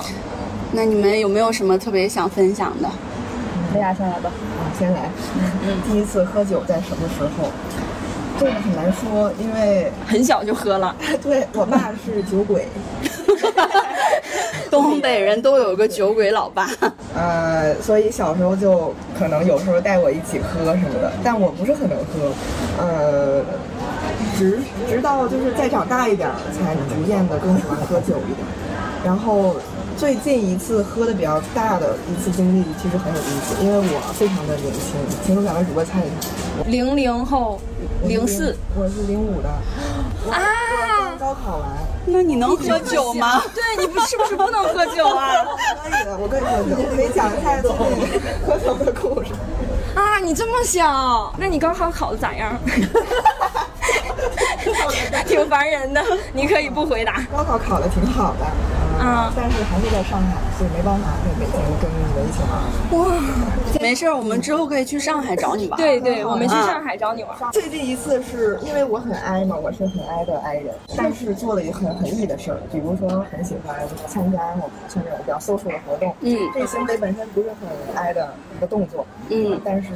[0.71, 2.89] 那你们有没有什么特别想分享的？
[3.73, 4.29] 大家先来吧。
[4.29, 5.09] 啊，先来。
[5.85, 7.49] 第一次喝酒在什么时候？
[8.39, 10.95] 这个很难说，因为很小就喝了。
[11.23, 12.67] 对我爸是酒鬼，
[14.69, 16.67] 东北人都有个酒鬼老爸。
[17.17, 22.31] 呃，所以小时候就可能有时候带我一起喝什么的，但我不是很能喝，
[22.79, 23.41] 呃，
[24.37, 28.45] 直直到就是再长大一点儿，才逐渐的更喜欢喝酒一点。
[29.03, 29.55] 然后
[29.97, 34.93] 最近一次喝的比较大的一次经历，其实很有意思，因为我非常的年轻，
[35.25, 36.29] 请出两位主播猜一下，
[36.67, 37.59] 零零后，
[38.03, 39.49] 零四我是零五的，
[40.31, 40.37] 啊
[41.17, 41.67] 刚高考完。
[42.05, 43.41] 那你能喝酒吗？
[43.55, 45.31] 对你不是不是不能喝酒啊？
[45.83, 47.73] 可以的，我跟你喝酒，我可以讲太多
[48.45, 49.31] 喝酒的故事。
[49.95, 52.55] 啊，你这么小，那你高考考的咋样？
[55.25, 56.01] 挺烦人的，
[56.33, 57.25] 你可以不回答。
[57.31, 58.45] 高考考的挺好的，
[58.99, 62.99] 嗯但是还是在上海，所以没办法在北京跟你们一起玩。
[62.99, 63.23] 哇
[63.81, 65.77] 没事儿，我们之后可以去上海找你玩。
[65.79, 67.35] 对对，我们去嗯上海找你玩。
[67.51, 73.75] 最近一次是因为我很 I 嘛，我是很 I 的 I 人，但是做了一个很很 E 的事儿，比如说很喜欢
[74.07, 79.89] 参加我们像这种比较 social 的活动，嗯这个行为本身不是很 I 的一个动作，嗯但是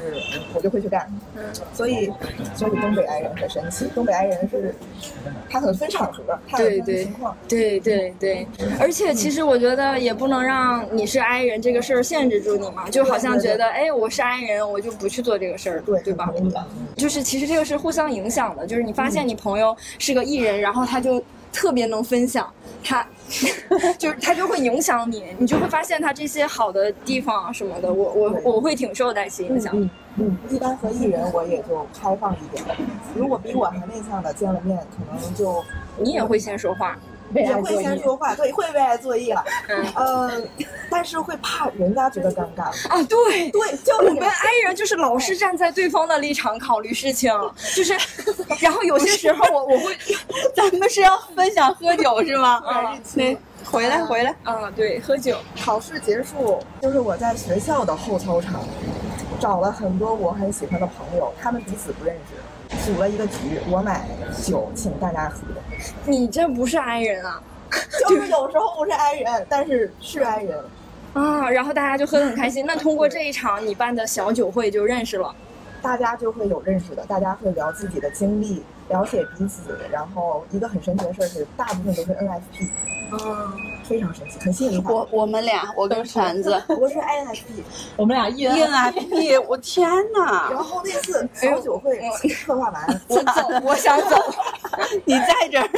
[0.54, 2.12] 我就会去干，嗯所以
[2.56, 4.74] 所以东北 I 人很神奇，东北爱人是
[5.50, 8.48] 他很分场合，他有分对对情况，对对对，
[8.80, 16.32] 而且其实我觉得也不能让你是 I 人这个事儿限制住你嘛，就好像觉得哎我是 I 人，我就不去做这个事儿，对对吧？
[16.96, 22.51] 就是其实这个是互相影响的，就是你发现你朋友是个艺人，然后他就特别能分享，
[22.83, 23.05] 他
[23.97, 29.71] 就是他就会影响你，你就会发现他这些好的地方啊什么的，我我我会挺受带起影响。
[29.75, 32.63] 嗯嗯，一般和艺人我也就开放一点，
[33.15, 35.63] 如果比我还内向的见了面，可能就
[35.97, 36.97] 你也会先说话，
[37.34, 40.41] 也会先说话，对，会为爱作揖了，嗯呃，
[40.89, 42.63] 但是会怕人家觉得尴尬。
[42.89, 47.32] 啊，对对，就我们 I 人就是老是站在对方的立场考虑事情，
[47.76, 47.96] 就是，
[48.60, 49.98] 然后有些时候我我会，
[50.56, 52.62] 咱们是要分享喝酒是吗？
[52.65, 54.36] 啊对，回来回来。
[54.44, 58.62] 啊，对，喝酒，考试结束，就是我在学校的后操场
[59.39, 62.36] 找了很多我很喜欢的朋友，他们彼此不认识，
[62.86, 64.07] 组了一个局，我买
[64.43, 65.39] 酒请大家喝。
[66.05, 67.41] 你这不是 I 人啊
[68.07, 70.60] 就是有时候不是 I 人，但是是 I 人。
[71.13, 71.49] 啊！
[71.49, 72.65] 然后大家就喝得很开心。
[72.65, 75.36] 那通过这一场你办的小酒会就认识了。
[75.82, 79.78] 大家就会有认识的，大家会聊自己的经历，了解彼此。
[79.91, 82.70] 然后一个很神奇的事儿是，大部分都是 NFP，
[83.12, 84.84] 嗯，非常神奇，很吸引人。
[84.86, 87.63] 我我们俩，我跟橙子 我是 INFP，
[87.98, 90.50] 我们俩 ENFP，我天哪！
[90.52, 94.15] 然后那次小酒会策划完，我走，我想走。
[95.06, 95.70] 你在这儿，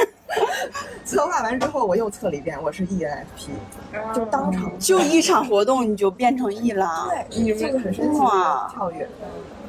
[1.04, 7.08] 策划完之后我又测了一遍，我是 ENFP，就当场就一场活动你就变成 E 了。
[7.30, 9.08] 对，这个很神奇跳跃，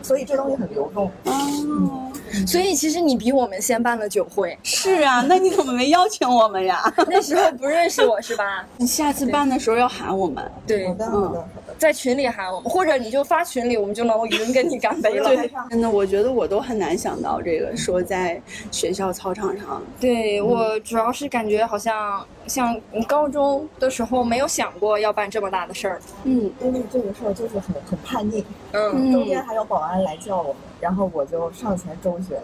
[0.05, 1.11] 所以这东西很流动。
[1.23, 2.11] 哦，
[2.45, 6.79] 所以其实你比我们先办了酒会，是啊，那你怎么没邀请我们呀？
[7.09, 8.65] 那时候不认识我是吧？
[8.77, 10.43] 你下次办的时候要喊我们。
[10.67, 11.75] 对好，的，好的，好的。
[11.79, 15.27] 在群里喊我们，或者你就发群里，我们就能云跟你干杯了。
[15.35, 18.39] 对真的，我觉得我都很难想到这个，说在
[18.71, 25.99] 学校操场上，对我主要是感觉好像像高中的时候没有想过要办这么大的事儿。
[26.23, 32.39] 嗯，因为这个事儿就是很很叛逆，嗯，中间还有保安来叫我们，然后我就上前周旋，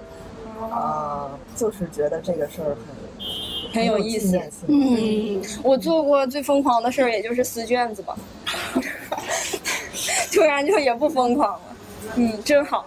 [0.70, 2.76] 啊、就是觉得这个事儿
[3.72, 4.40] 很很有意思。
[4.68, 8.16] 嗯，我做过最疯狂的事儿，也就是撕卷子吧。
[10.34, 11.62] 突然就也不疯狂了。
[12.16, 12.86] 嗯，真好。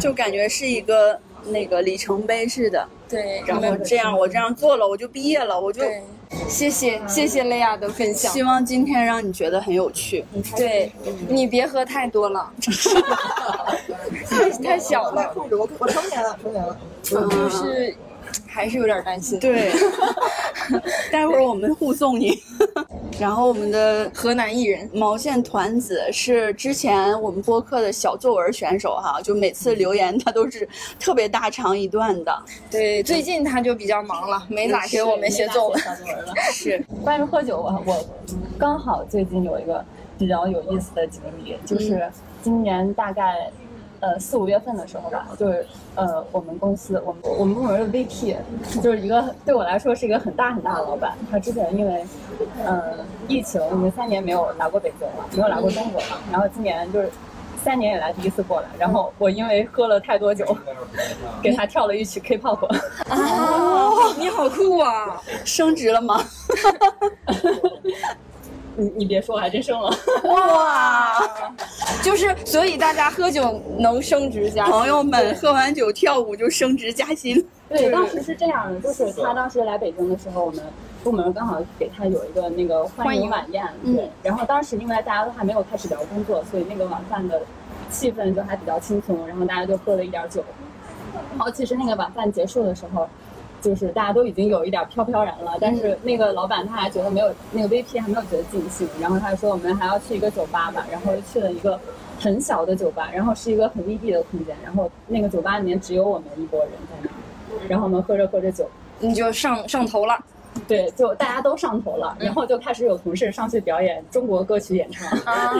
[0.00, 2.88] 就感觉是一个那个里程碑似的。
[3.08, 6.02] 对，然后这样，我这样做了，我就毕业了，我就对，
[6.48, 8.32] 谢谢谢谢雷亚的分享。
[8.32, 10.24] 希望今天让你觉得很有趣。
[10.56, 10.90] 对
[11.28, 12.52] 你别喝太多了，
[14.28, 16.76] 太 太小了，快控制我，我成年了，成年了。
[17.12, 17.94] 我就是
[18.46, 19.38] 还是有点担心。
[19.38, 19.72] 对，
[21.10, 22.38] 待会儿我们护送你。
[23.20, 30.68] 然后我们的河南艺人，毛线团子是之前我们播客的小作文选手哈，就每次留言他都是
[30.98, 32.42] 特别大长一段的。
[32.68, 36.34] 对，最近他就比较忙了，没咋给我们写作文了。
[36.50, 38.04] 是，关于喝酒，我我
[38.58, 39.84] 刚好最近有一个
[40.18, 42.10] 比较有意思的经历，就是
[42.42, 43.48] 今年大概
[44.04, 48.36] 呃四五月份的时候吧，就是呃我们公司我们我们部门的 VP
[48.82, 52.04] 就是一个对我来说是一个很大很大的老板，他之前因为
[52.66, 57.10] 呃疫情已经三年没有来过北京了，没有来过中国了，然后今年就是。
[57.64, 60.44] 三年以来第一次过来，然后我因为喝了太多酒，
[61.40, 62.58] 给他跳了一曲 K-pop。
[63.08, 65.18] 哦，你好酷啊！
[65.46, 66.22] 升职了吗？
[68.76, 69.90] 你你别说，我还真生了。
[70.24, 71.20] 哇！
[72.02, 74.72] 就是，所以大家喝酒能升职加薪。
[74.72, 77.44] 朋友们喝完酒跳舞就升职加薪。
[77.68, 80.62] 对，当时是这样的，就是他当时来北京的时候，我们
[81.02, 84.10] 部门刚好给他有一个那个欢迎晚宴，对。
[84.22, 87.40] 然后当时因为大家都还没有开始聊工作，所以那个晚饭的
[87.90, 90.44] 气氛就还比较轻松，然后大家就喝了一点酒。
[91.36, 93.08] 然后其实那个晚饭结束的时候，
[93.64, 101.80] 就是大家都已经有一点飘飘然了，但是那个老板他还觉得没有那个 VP 还没有觉得尽兴，然后他就说我们还要去一个酒吧吧，然后去了一个
[102.20, 108.68] 很小的酒吧，然后是一个很密闭的空间，然后那个酒吧里面只有我们一拨人在那儿，然后我们喝着喝着酒，
[109.00, 110.22] 你就上上头了。
[110.68, 115.08] 对，就大家都上头了，然后就开始有同事上去表演中国歌曲演唱，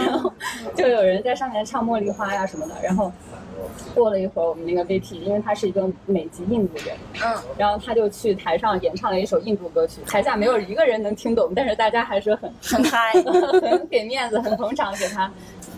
[0.06, 0.32] 然后
[0.76, 3.10] 就有人在上面唱《茉莉花》呀什么的，然后
[3.94, 13.12] 过了一会儿，我们那个 VP，因为他是一个美籍印度人，嗯，然后他就去台上演唱了一首印度歌曲，台下没有一个人能听懂，但是大家还是很很嗨，
[13.62, 15.30] 很给面子，很捧场，给他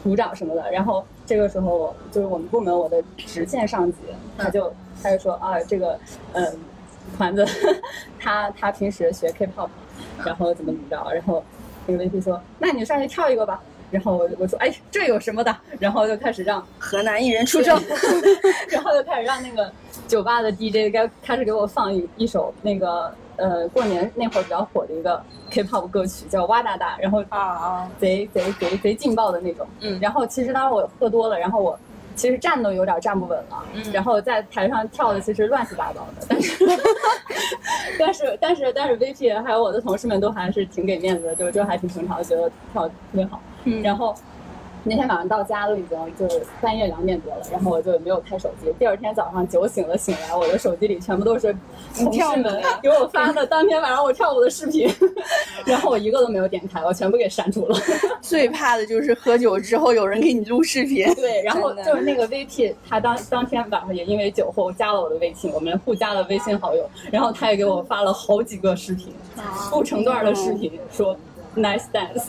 [0.02, 0.70] 鼓掌什么的。
[0.70, 3.98] 然后这个时候，就是我们部门我的直线上级，
[4.38, 5.98] 他就他就说啊，这个
[6.32, 6.46] 嗯，
[7.16, 7.46] 团 子
[8.18, 9.68] 他他平时学 K-pop，
[10.24, 11.42] 然后怎么怎么着，然后
[11.86, 13.62] 那个 VP 说，那你上去跳一个吧。
[13.96, 15.56] 然后我我说哎，这有什么的？
[15.80, 17.80] 然后就开始让河南艺人出征，
[18.68, 19.72] 然后就开始让那个
[20.06, 29.66] 酒吧的 DJ 该开始给我放一一首那个呃过年那会儿比较火的一个 K-pop 歌曲，叫哇哒哒，然后啊啊，贼贼贼贼劲爆的那种。
[29.80, 31.78] 嗯然后其实当时我喝多了，然后我
[32.14, 36.66] 其实站都有点站不稳了，嗯然后在台上跳的其实乱七八糟的，但是
[37.98, 43.40] 但是但是但是 VP 还有我的同事们都还是挺给面子的，就就还挺平常，觉得跳特别好。
[43.66, 44.14] 嗯然后
[44.88, 48.72] 那天晚上到家都已经就是半夜两点多了，然后我就没有开手机。
[48.78, 51.52] 第二天早上酒醒了醒来，我的手机里全部都是
[51.96, 54.88] 同事们给我发的当天晚上我跳舞的视频，
[55.66, 57.76] 然后我一个都没有点开，我全部给删除了。
[58.22, 61.04] 最怕的就是喝酒之后有人给你录视频。
[61.16, 69.12] 对，然后就是那个 VP，他当当天晚上也因为酒后加了我的微信，我们互加了微信好友，然后他也给我发了好几个视频，
[69.68, 71.16] 不成段的视频，说
[71.56, 72.24] nice dance。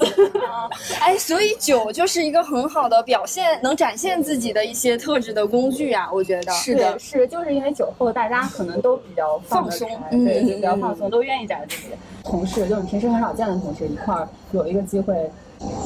[1.00, 11.94] 哎，所以酒就是一个很好的表现，能展现自己的一些特质的工具啊，我觉得是的对，是就是因为酒后大家可能都比较放松对，就比较放松，都愿意展示自己。
[12.24, 15.32] 同事就是平时很少见的同事，一块儿有一个机会，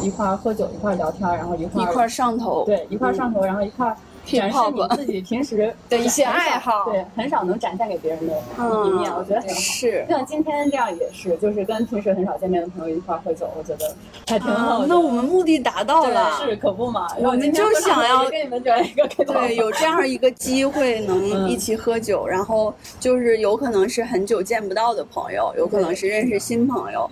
[0.02, 3.96] 一块儿喝酒，一块儿聊天，然后一块儿一块儿上头，对一块儿上头，然后一块儿
[4.32, 9.56] 展示你自己平时的 一些爱好对，很少能展现给别人的一面，我觉得很好。
[9.56, 10.06] 是。
[10.10, 13.94] 像今天这样也是，就是跟平时很少见面的朋友一块儿喝酒，我觉得
[14.28, 17.08] 还挺好那我们目的达到了，是可不嘛？
[17.18, 27.10] 我们就想要跟你们整一个对，有这样一个机会能一起喝酒，然后就是有可能是很久见不到的朋友，有可能是认识新朋友，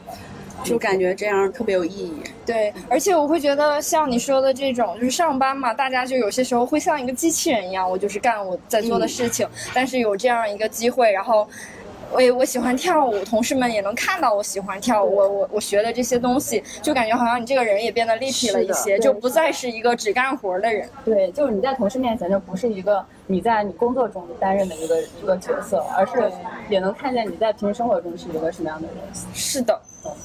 [0.64, 2.14] 就感觉这样特别有意义。
[2.46, 11.48] 对，而且我会觉得像你说的这种，就是上班嘛，大家就有些时候会像一个机器人一样，我就是干我在做的事情，但是有这样一个机会，然后。
[12.12, 20.90] 我也我喜欢跳舞，同事们也能看到我喜欢跳舞，我我我学的这些东西，就感觉好像你这个人也变得立体了一些，就不再是一个只干活的人。
[21.06, 26.32] 对，就是你在同事面前就不是一个你在你工作中担任的一个一个角色，而是
[26.68, 28.98] 也能看见你在平时生活中是一个什么样的人。
[29.34, 29.80] 是的，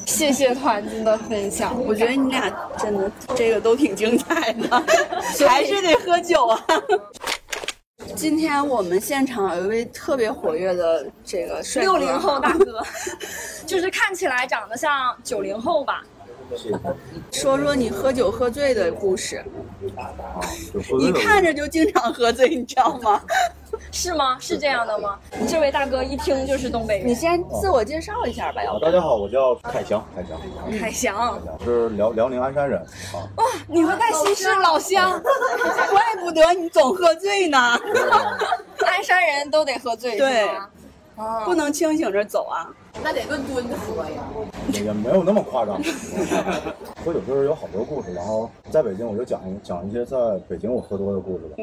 [0.06, 1.76] 谢谢团子的分享。
[1.86, 4.82] 我觉得你俩真的这个都挺精彩的，
[5.46, 6.58] 还是得喝酒啊。
[8.16, 12.82] 今天我们现场有一位特别活跃的这个六零后大哥，
[13.66, 16.04] 就是看起来长得像九零后吧。
[17.30, 19.44] 说说你喝酒喝醉的故事。
[20.98, 23.20] 你看着就经常喝醉，你知道吗？
[23.90, 24.38] 是吗？
[24.40, 25.18] 是这样的吗？
[25.48, 27.08] 这位大哥一听就是东北人。
[27.08, 33.18] 你先自我介绍一下吧，要啊，不大家好，我叫凯翔，凯翔，凯翔，我是辽辽宁鞍山人啊。
[33.66, 35.20] 你和黛西是老乡，
[35.90, 37.58] 怪不得你总喝醉呢，
[38.86, 40.48] 鞍山人都得喝醉，对
[41.44, 42.70] 不能清醒着走啊。
[44.72, 45.80] 也没有那么夸张。
[47.04, 50.16] 喝酒就是有好多故事，然后在北京我就讲一讲一些在
[50.48, 51.54] 北京我喝多的故事吧。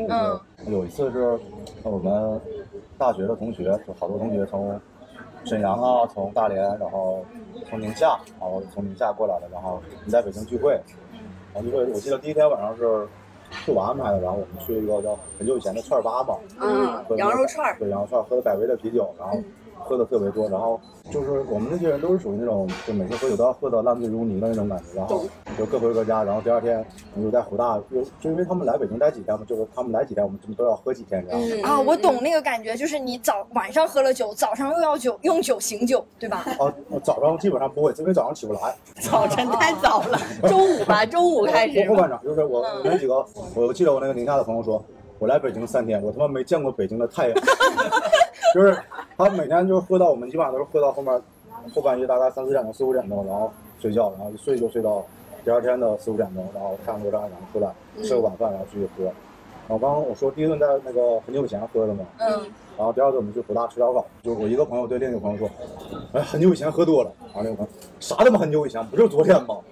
[0.57, 1.39] 就是有一次是
[1.83, 2.39] 我们
[2.97, 4.79] 大学的同学，就好多同学从
[5.43, 7.25] 沈阳啊，从大连，然后
[7.67, 10.79] 从宁夏，然后从宁夏过来的，然后你在北京聚会。
[11.53, 13.07] 然后聚会，我记得第一天晚上是
[13.65, 19.37] 是我安排的，然后我们去一个叫很久以前的串儿吧嘛，嗯，羊肉串儿，对，羊肉串儿，喝的百威的啤酒，然后
[19.81, 20.79] 喝的特别多，然后
[21.11, 25.25] 就是我们那些人都是属于那种，就每次喝酒都要喝到烂醉如泥的那种感觉，然后
[25.57, 31.41] 就各回各家，然后第二天我们就在湖大，就就因为他们来北京待几天嘛，就是他们来几天，我们就都要喝几天这样。
[31.41, 36.45] 嗯啊，我懂那个感觉，就是你早晚上喝了酒，早上又要酒，用酒醒酒，对吧？
[36.59, 38.75] 啊， 早上基本上不会，因为早上起不来。
[39.01, 40.17] 早晨太早了，
[40.47, 41.95] 中午吧，中午开始后。
[41.95, 44.83] 半场就是我我那几个，我记得我那个宁夏的朋友说，
[45.19, 47.37] 我来北京三天，我他妈没见过北京的太阳。
[48.53, 48.77] 就是
[49.17, 51.21] 他每天就是喝到我们基本上都是喝到后面
[51.73, 55.05] 后半夜大概三四点钟四五点钟，然后睡觉，然后一睡就睡到
[55.43, 57.71] 第二天的四五点钟，然后太阳落山，然后出来
[58.03, 59.05] 吃个晚饭，然后继续喝。
[59.67, 62.29] 然后刚刚我说第一顿在那个很久以前喝的嘛，嗯，
[62.77, 65.49] 然后第二顿我们去湖大吃烧烤，就是我一个朋友对另一个朋友说，
[66.13, 69.55] 哎，很久以前喝多了，然后另一个朋友啥他妈很久以前，不就是昨天吗？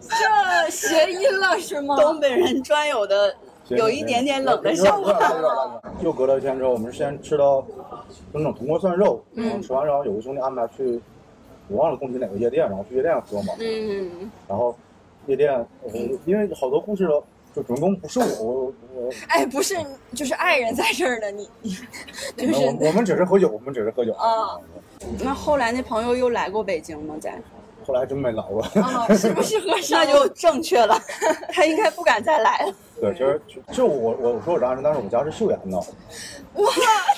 [0.00, 1.96] 这谐音了是吗？
[1.96, 3.32] 东北人专有的
[3.68, 5.12] 有一点点冷的笑话。
[5.14, 5.82] 话。
[6.02, 11.00] 又隔了一天之后，我们先吃到就那种铜锅涮肉，然后吃完然后有个兄弟安排去，
[11.68, 13.54] 我忘了宫体哪个夜店，然后去夜店喝嘛。
[13.58, 14.76] 嗯，然后
[15.26, 15.52] 夜店，
[15.82, 15.90] 呃
[16.26, 17.24] 因为好多故事都
[17.54, 19.74] 就主人公不是我，我我哎，不是，
[20.14, 21.74] 就是爱人在这儿的你，你
[22.36, 24.58] 就是我们只是喝酒，我们只是喝酒啊。
[25.22, 27.14] 那后来那朋友又来过北京吗？
[27.20, 27.38] 在？
[27.86, 28.62] 后来还真没来过。
[28.82, 30.98] 啊，是不是和 那就正确了，
[31.52, 32.72] 他应该不敢再来了。
[33.00, 35.76] 对，其实就就我我我说我是安生，但是我家是岫岩的。
[35.76, 36.64] 哇，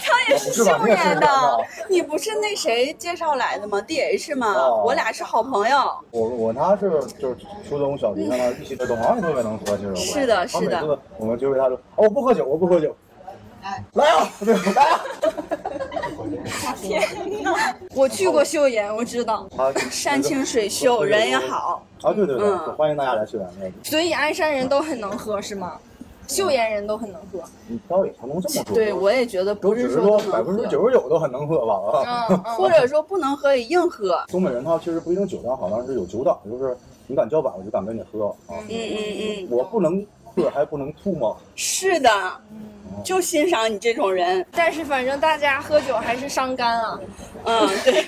[0.03, 1.59] 他也是岫岩的的，
[1.89, 4.53] 你不是那谁介绍来的吗？DH 吗？
[4.55, 5.79] 哦我俩是好朋友。
[6.11, 7.37] 我我他是就是
[7.69, 8.97] 初中小学跟他一起特别
[9.43, 12.95] 能喝，其实我是的他每是的次我们就为他说，哦，我不喝酒，我不喝酒。
[13.95, 15.01] 来啊，对，来啊！
[16.81, 17.03] 天
[17.43, 17.55] 呐，
[17.95, 19.49] 我去过岫岩，我知道。
[19.57, 21.83] 他山清水秀，人也好。
[22.03, 23.73] 啊，对对对，嗯欢迎大家来岫岩那个。
[23.83, 25.79] 所以鞍山人都很能喝是吗？
[26.29, 27.41] 岫岩人都很能喝。
[27.67, 28.75] 你倒也不能这么说。
[28.75, 32.27] 对，我也觉得不只是是说说百分之九十九都很能喝吧啊。
[32.31, 34.23] 嗯，或者说不能喝也硬喝。
[34.29, 38.35] 东北人他其实不一定酒量好，但是有酒胆，就是你敢叫板，我就敢跟你喝啊。
[38.49, 40.05] 嗯嗯嗯，我不能
[40.43, 41.37] 喝还不能吐吗？
[41.55, 42.11] 是的，
[43.05, 44.45] 就欣赏你这种人。
[44.53, 47.01] 但是反正大家喝酒还是伤肝啊。
[47.45, 48.05] 嗯，对，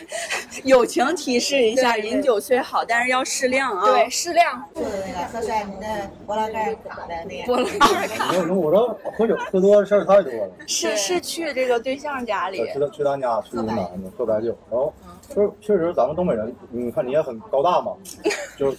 [0.64, 3.84] 友情提示一下，饮酒虽好，但是要适量啊。
[3.86, 4.62] 对，，适量。
[4.74, 7.46] 是那个说出来你的博拉盖卡的那个。
[7.46, 8.32] 波浪盖卡。
[8.52, 10.50] 我说喝酒喝多的事儿太多了。
[10.66, 12.78] 是是去这个对象家里去。
[12.78, 13.76] 他去他家去云南
[14.16, 14.92] 喝白酒，然后
[15.34, 17.92] 就是确实咱们东北人，你看你也很高大嘛，
[18.58, 18.78] 就是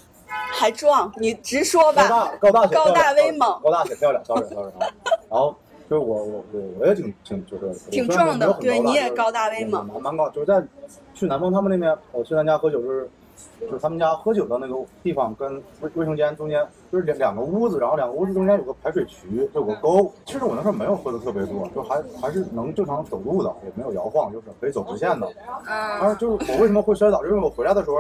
[0.53, 2.07] 还壮，你直说高吧。
[2.09, 4.87] 大高大且漂高大威猛高大且漂亮，sorry sorry 啊。
[5.29, 5.55] 然后
[5.89, 10.63] 就是我我我我也挺挺就是挺壮的对你也高大威猛蛮蛮高，就是在
[11.13, 13.09] 去南方他们那边，我去他家喝酒就是。
[13.59, 20.11] 就是他们家喝酒的那个地方跟卫卫生间中间就是两两个屋子，然后两个屋子中间有个排水渠，就有个沟。
[20.25, 25.27] 其实我那时候没有喝的特别多，就还还是能正常走路的，也没有摇晃，就是可以走直线的。
[25.65, 27.97] 但是就是我为什么会摔倒，就是因为我回来的时候，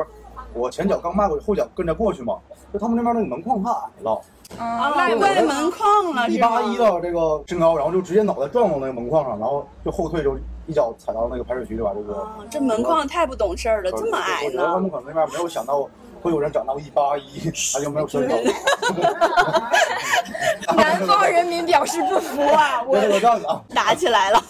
[0.53, 2.37] 我前脚刚迈过去，后脚跟着过去嘛，
[2.73, 4.21] 就他们那边那个门框太矮了，
[4.57, 6.37] 啊，赖歪门框了，一？
[6.39, 10.37] 八一的这个身高，然后就直接脑袋撞到那个门框上，然后就后退就
[10.67, 12.21] 一脚踩到那个排水渠里边，这个。
[12.21, 14.79] 啊，这门框太不懂事儿了，这么矮我觉得他？
[14.79, 15.87] 们可能那边没有想到
[16.21, 18.35] 会有人长到一八一，还有没有身高。
[20.75, 22.81] 南方人民表示不服啊！
[22.87, 24.41] 我 这是个段子啊，打起来了。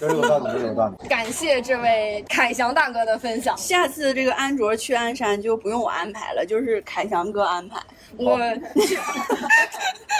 [1.10, 3.58] 感谢这位凯翔大哥的分享。
[3.58, 7.80] 下次这个安卓去鞍山就不用我安排了，就是凯翔哥安排。
[8.18, 8.38] 我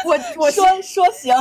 [0.06, 1.36] 我 我说说行，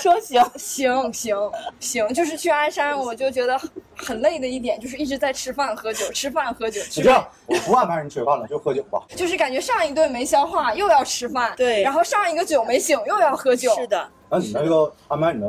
[0.00, 0.42] 说行。
[0.56, 1.36] 行行
[1.80, 3.60] 行，就是去鞍山，我就觉得
[3.96, 9.02] 很累的一点就是一直在吃饭喝酒，吃饭喝酒，吃你这样，我不安排人吃饭了，就喝酒吧。
[9.16, 15.46] 就是感觉上一顿没消化，又要吃饭，对然后上一个酒没醒，又要喝酒，是的，那你那个安排你的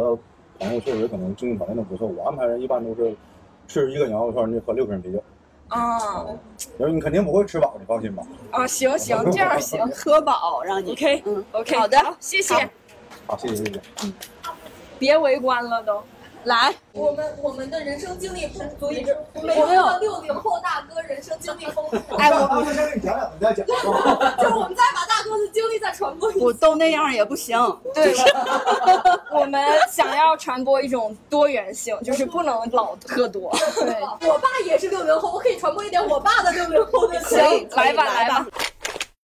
[0.59, 3.15] 朋友确实可能经济条件都不错，我安排人一般都是
[3.67, 5.23] 吃一个羊肉串，你喝六瓶啤酒，
[5.73, 6.25] 啊
[6.77, 8.23] 你肯定不会吃饱，你放心吧。
[8.51, 10.91] 啊，行行，这样行喝饱让你。
[10.91, 11.45] ，OK 嗯。
[11.51, 12.53] OK，好的谢谢，
[13.27, 13.81] 好，谢谢谢谢。
[14.03, 14.13] 嗯。
[14.99, 16.03] 别围观了都。
[16.45, 21.97] 来，我们我们的人生经历不足以指每一个六零后大哥人生经历丰富。
[22.17, 23.65] 哎我 我先给你讲讲，你再讲。
[23.65, 23.87] 就是
[24.53, 26.51] 我们再把大哥的经历再传播一我。
[26.53, 27.57] 都那样也不行。
[27.93, 28.13] 对，
[29.31, 33.49] 我们想要传播一种多元性，就是不能老特多。
[33.75, 37.41] 对，我爸也是六零后，我可以传播一点我爸的六零后的经历。
[37.41, 38.47] 行，来吧来吧来吧。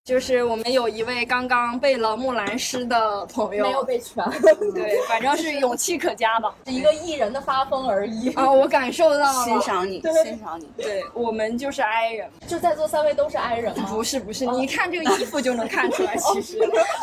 [0.08, 4.24] 就是我们有一位刚刚背了木兰诗的朋友，没有被全，
[4.74, 6.54] 对，反正是勇气可嘉吧。
[6.64, 8.32] 是一个艺人的发疯而已。
[8.32, 10.66] 啊，我感受到了，欣赏你，欣赏你。
[10.78, 13.86] 对我们就是 I 人，就在座三位都是 I 人吗？
[13.90, 16.56] 不是不是，你看这个衣服就能看出来， 其实。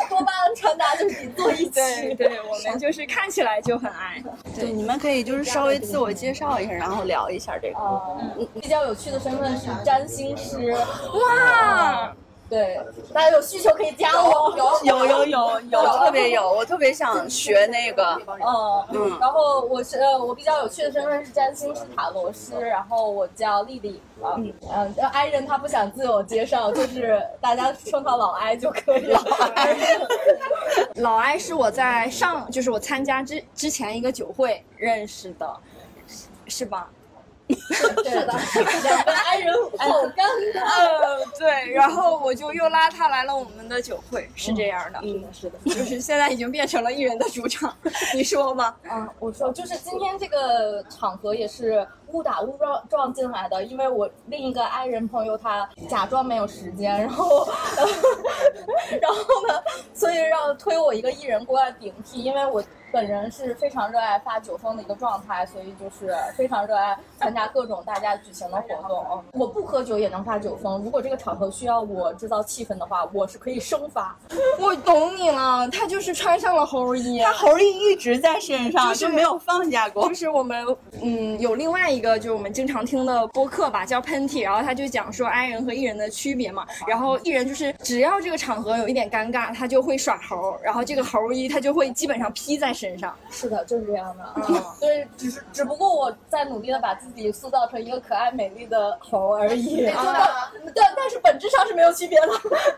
[0.08, 1.70] 多巴胺穿搭就是你坐一起。
[1.70, 4.20] 对对，我们就是看起来就很 I。
[4.58, 7.78] 对，你们可以就是稍微自我介绍一下，然后聊一下这个。
[7.78, 10.72] 嗯，比较有趣的身份是占星师。
[10.72, 12.12] 哇，
[12.48, 12.80] 对，
[13.12, 14.54] 大家有需求可以加我。
[14.84, 18.16] 有有有 有，特别有，我特别想学那个。
[18.40, 24.54] 嗯嗯然后我是呃我比较有趣的身份是占星师塔罗师，然后我叫丽丽啊，嗯，
[24.96, 29.20] 呃，I 人他不想自我介绍，就是大家称他老 I 就可以了。
[30.96, 35.56] 老 I 是我在上，就是我参加之之前一个酒会认识的，
[36.46, 36.88] 是吧？
[38.04, 38.32] 是的，
[38.82, 40.64] 两个 I 人好尴尬。
[40.64, 45.58] 呃，对，然后我就又拉他来了我们的酒会，是这样的，嗯，是的。
[45.64, 47.76] 就是现在已经变成了艺人的主场，
[48.14, 48.76] 你说吧。
[48.90, 57.46] 嗯，我说就是今天这个场合也是误打误撞撞进来的，因为我另一个爱人朋友他假装没有时间，然后
[59.00, 59.62] 然后呢，
[59.94, 62.62] 所以让推我一个艺人过来顶替，因为我。
[62.92, 69.22] 本人是非常热爱发酒疯的一个状态，所以就是非常热爱参加各种大家举行的活动。
[69.32, 74.16] 我不喝酒也能发酒疯，如果这个场合需要我制造气氛的话，我是可以生发。
[74.58, 80.08] 我懂你了，他就是穿上了猴衣，他猴衣一直在身上，就没有放下过。
[80.08, 80.64] 就是我们
[81.02, 86.66] 嗯有另外一个就是我们经常听的播客吧，叫喷嚏，然后他就讲说 I 人和 E 人的区别嘛。
[86.88, 92.86] 然后 E 人就是只要这个场合有一点尴尬，他就会耍猴，然后这个猴衣他就会基本上披在身。
[92.98, 94.24] 上是的，就是这样的。
[94.48, 99.84] 嗯，对，只是只不过我在努力的把自己塑造成一个可爱美丽的猴而已。
[99.86, 102.26] 啊，但但是本质上是没有区别的。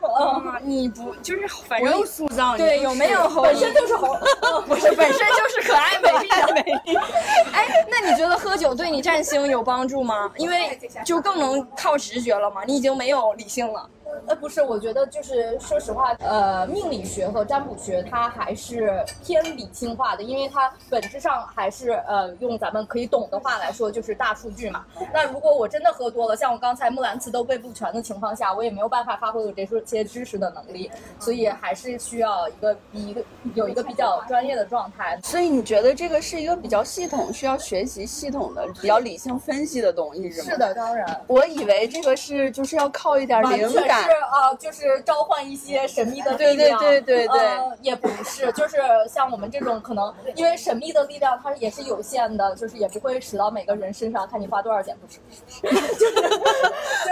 [0.08, 4.16] 啊，你不就是反正塑造对有没有猴本身就是猴，
[4.66, 6.96] 不是本身就是可爱美丽的美丽。
[7.52, 10.30] 哎，那你觉得喝酒对你占星有帮助吗？
[10.36, 13.88] 因为就更能靠直觉了嘛，你已经没有理性了。
[14.26, 24.84] 呃，不是，我觉得就是说实话，呃，命理学和占卜学它还是偏理性化的，因为它本质上还是呃，用咱们可以懂的话来说，就是大数据嘛。
[25.12, 33.22] 那如果我真的喝多了，像我刚才木兰辞都背不全的情况下，我也没有办法发挥我这些知识的能力，所以还是需要一个一个
[33.54, 35.18] 有一个比较专业的状态。
[35.22, 40.50] 所以你觉得这个是一个比较系统，需要学习系统的、比较理性分析的东西，是吗？
[40.50, 41.20] 是的，当然。
[41.26, 43.97] 我以为这个是就是要靠一点灵感。
[44.02, 48.76] 是啊，就是召唤一些神秘的力量，对对对对对，也不是，就是
[49.08, 55.20] 像我们这种可能，因为神秘的力量它也是有限的，就是也不会使到每个人身上，看你花多少钱，不是，
[55.98, 56.14] 就是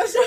[0.01, 0.19] 就是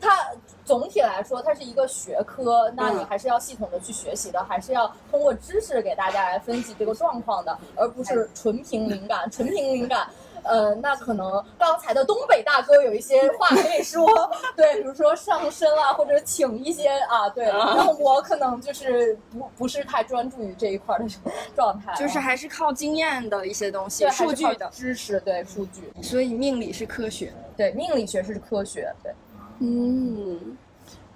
[0.00, 0.26] 它
[0.64, 10.08] 总体来说，它是一个学科，那你还是要系统的去学习的，还是要通过知识给大家来分析这个状况的，而不是纯凭灵感，纯凭灵感。
[10.44, 14.06] 呃，那可能刚才的东北大哥有一些话可以说，
[14.56, 21.04] 对，比如说上身啊，或者请一些啊，对，然后我可能就是不不是太专注于这一块的
[21.54, 29.12] 状态，就是还是靠经验的一些东西，数据的知识，对，数据，所以命理是科学，对，命理学是科学，对，
[29.60, 30.56] 嗯。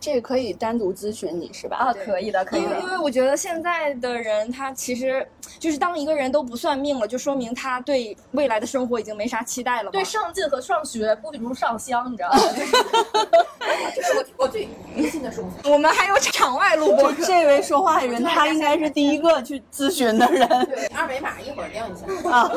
[0.03, 1.77] 这个可以单独咨询你是吧？
[1.77, 2.81] 啊，可以的，可以的。
[2.81, 5.25] 因为我觉得现在的人，他其实
[5.61, 9.93] 就是当一个人都不算命了，就说明他对未来的生活已经没啥期待了。
[9.93, 12.41] 对上进和上学不如上香，你知道吗？
[13.95, 15.71] 这是 我我最迷信的说法。
[15.71, 20.49] 我们还有场外录播，这位说话的人，他应该是第一个去咨询的人。
[20.67, 22.51] 对， 二维码一会儿亮一下啊。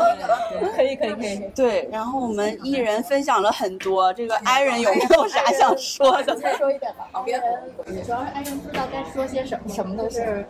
[0.75, 1.37] 可以可以可以。
[1.55, 6.35] 对，然后我们艺人分享了很多，这个 I 人有没有啥想说的？
[6.35, 7.07] 再说一遍吧，
[7.39, 7.83] 好。
[7.85, 10.45] 主要是爱人不知道该说些什么，什么都是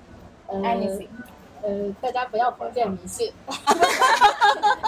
[0.47, 1.07] ，anything，
[1.61, 3.31] 呃，大家不要封建迷信，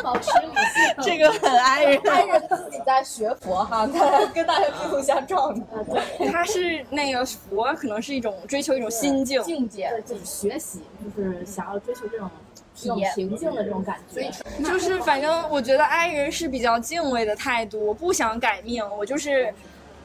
[0.04, 1.04] 保持理性。
[1.04, 6.32] 这个很爱人，爱人自己在学佛哈，他 跟大家互相照应。
[6.32, 10.82] 他是那个佛，可能是一种追求一种心境境界，就是学习，
[11.16, 12.30] 就是想要追求这种
[12.76, 14.32] 体验平静的这种感觉。
[14.64, 19.54] 就是反正我觉得爱人是比较敬畏的态度，我不想改命，我就是。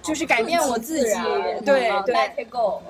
[0.03, 1.05] 就是改变我自己，
[1.64, 2.44] 对对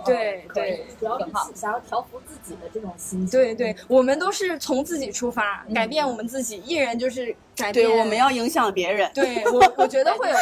[0.04, 3.30] 对对，主要是想要调服自己的这种心情。
[3.30, 6.60] 对对，我们都是从自己出发，改变我们自己。
[6.62, 9.10] 艺人就是改变，对，我们要影响别人。
[9.14, 10.36] 对我，我觉得会有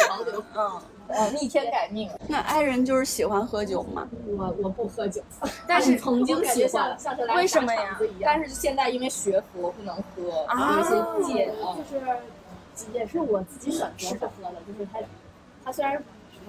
[0.54, 2.08] 嗯嗯逆天改命。
[2.28, 4.08] 那爱人就是喜欢喝酒吗？
[4.38, 5.20] 我我不喝酒，
[5.66, 6.96] 但是 曾经喜欢，
[7.34, 7.98] 为什么呀？
[8.22, 10.46] 但是现在因为学佛不能喝，
[10.76, 15.00] 有些戒就是也是我自己选择不喝的，就是他
[15.64, 16.00] 他虽然。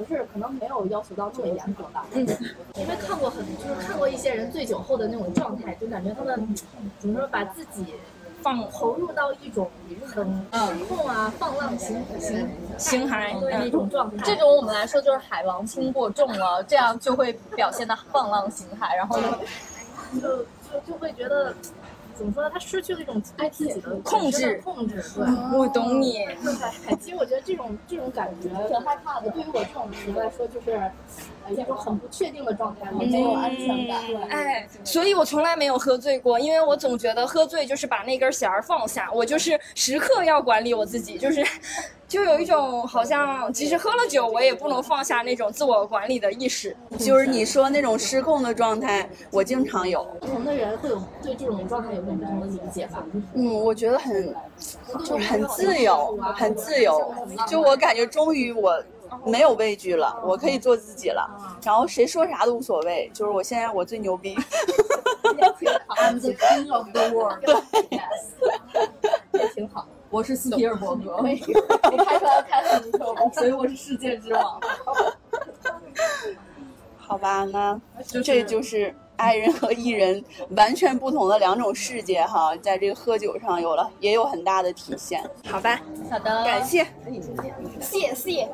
[0.01, 2.05] 不是，可能没有要求到这么严格吧。
[2.13, 2.25] 嗯，
[2.75, 6.55] 因为看过很，就是看过一些人醉酒后的那种状态，就感觉他们
[6.99, 7.93] 怎么说，把自己
[8.41, 9.69] 放投入到一种
[10.07, 14.23] 很失控啊、放浪形形形骸的一种状态。
[14.25, 19.19] 这种我们来说就是海王星过重了，这样就会表现的放浪形骸，然后
[20.19, 21.53] 就就就会觉得。
[22.21, 22.51] 怎么说呢？
[22.53, 25.03] 他失去了一种对自己的控制，控制。
[25.15, 25.25] 对，
[25.57, 26.13] 我懂你。
[26.43, 29.31] 对，其实我觉得这种这种感觉挺害怕的。
[29.31, 30.79] 对于我这种人来说，就是
[31.49, 34.01] 一种很不确定的状态，没有安全感。
[34.29, 39.09] 哎，所以我从来没有喝醉过，因为我总觉得喝醉就是把那根弦儿放下。
[39.13, 41.45] 我就是时刻要管理我自己，就是。
[42.11, 46.75] 就有一种好像，其实喝了酒，我也不能放下那种自我管理的意识。
[46.99, 50.03] 就是你说那种失控的状态，我经常有。
[50.19, 53.01] 不同的人会有对这种状态有不同的理解吧？
[53.33, 54.35] 嗯，我觉得很，
[55.05, 57.13] 就是很自由，很自由。
[57.47, 58.83] 就我感觉，终于我
[59.25, 61.29] 没有畏惧了，我可以做自己了。
[61.63, 63.09] 然后谁说啥都无所谓。
[63.13, 64.35] 就是我现在我最牛逼。
[65.97, 67.39] I'm the king of the world。
[67.45, 67.55] 对，
[69.39, 69.87] 也挺好。
[70.11, 74.59] 我是斯皮尔伯格，我开出来开很多，所以我是世界之王。
[76.97, 77.79] 好吧，那
[78.21, 80.23] 这就是爱人和艺人
[80.57, 85.23] 完全不同的两种世界哈，在这个喝酒上有了也有很大的体现。
[85.47, 86.87] 好吧，好的，感谢，
[87.79, 88.49] 谢谢。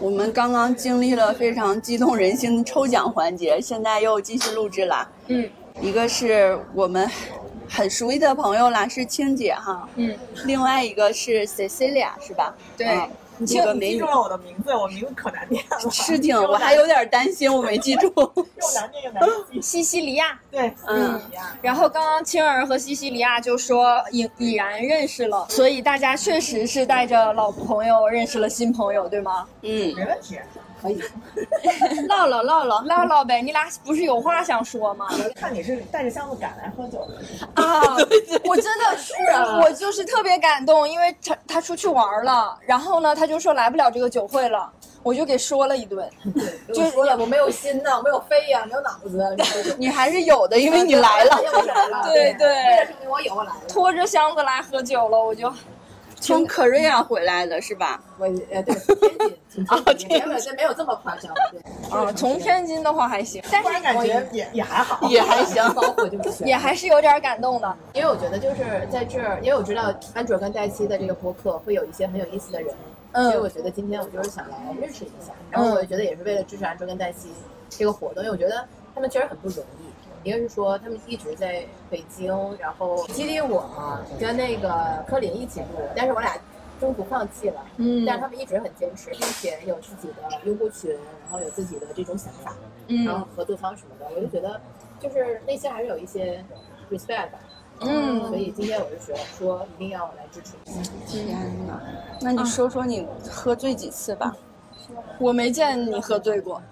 [0.00, 5.06] 我们刚刚经历了非常激动人心的抽奖环节，现在又继续录制了。
[5.26, 5.48] 嗯，
[5.82, 7.08] 一个是我们
[7.68, 9.86] 很熟悉的朋友啦，是青姐哈。
[9.96, 12.54] 嗯，另外一个是 Cecilia 是吧？
[12.78, 13.06] 对啊
[13.46, 15.90] 这个美女记住了我的名字，我名字可难念了。
[15.90, 18.06] 是挺，我还有点担心我没记住。
[18.16, 19.60] 又难念又难记。
[19.60, 21.20] 西西里亚，对，嗯，
[21.60, 29.46] 然后刚刚青儿和西西里亚就说已已然认识了，所以大家确实是带着老朋友认识了新朋友，对吗？
[29.62, 30.38] 嗯，没问题。
[30.82, 31.00] 可以，
[32.08, 35.06] 唠唠唠唠 唠唠呗，你俩不是有话想说吗？
[35.36, 37.62] 看你是带着箱子赶来喝酒的。
[37.62, 37.96] 啊，
[38.44, 39.14] 我真的是，
[39.62, 44.70] 我就是特别感动，因为他他出去玩了，然后呢，他就说来不了这个酒会了，
[45.02, 46.08] 我就给说了一顿，
[46.74, 49.36] 就说了，我没有心呐，我没有肺呀，没有脑子。
[49.78, 51.38] 你还是有的，因为你来了。
[52.04, 53.60] 对对，为了证明我有，我来了。
[53.68, 55.52] 拖着箱子来喝酒了，我就
[56.22, 58.00] 从 Korea 回来的是吧？
[58.16, 61.34] 我呃对，天津，从天津，没有这没有这么夸张。
[61.90, 67.76] 啊，从天津的话还行，但是感觉也也还好，也还行，包括就是也还是有点感动的。
[67.92, 72.72] 因为我觉得就是在这儿，因为我知道安卓跟黛西的这个播客会有一些很有意思的人，
[73.12, 77.28] 嗯所以我觉得今天我就是想来认识一下，然后我也觉得也是为了支持安卓跟黛西
[77.68, 78.64] 这个活动，因为我觉得
[78.94, 79.91] 他们确实很不容易。
[80.24, 85.66] 一个是说他们一直在北京，然后激励我嘛，跟那个柯林一起录，
[85.96, 86.36] 但是我俩
[86.80, 92.54] 中途放弃了，嗯但是他们一直很坚持，并且有自己的用户群，然后有自己的这种想法，
[92.88, 94.60] 嗯然后合作方什么的，我就觉得
[95.00, 96.44] 就是内心还是有一些
[96.90, 97.38] respect 吧。
[97.84, 100.52] 嗯所以今天我就说说一定要来支持。
[101.08, 101.80] 天哪，
[102.20, 104.36] 那你说说你喝醉几次吧？
[105.18, 106.62] 我没见你喝醉过，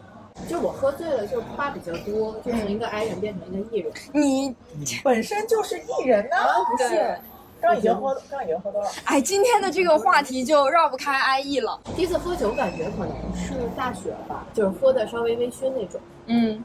[0.48, 3.92] 就我喝醉了，就话比较多，就从一个 I 人变成一个 E 人。
[4.12, 4.56] 你
[5.04, 6.36] 本身就是艺人呢，
[6.70, 7.18] 不是，
[7.60, 8.90] 刚已经喝，刚已经喝多了。
[9.04, 11.78] 哎，今天的这个话题就绕不开 IE 了。
[11.94, 16.00] 第一次喝酒感觉可能是大学吧，就是喝的稍微微醺那种。
[16.26, 16.64] 嗯，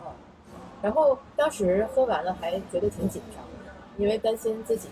[0.82, 4.88] 然后当时喝完了还觉得挺紧张的，因为担心自己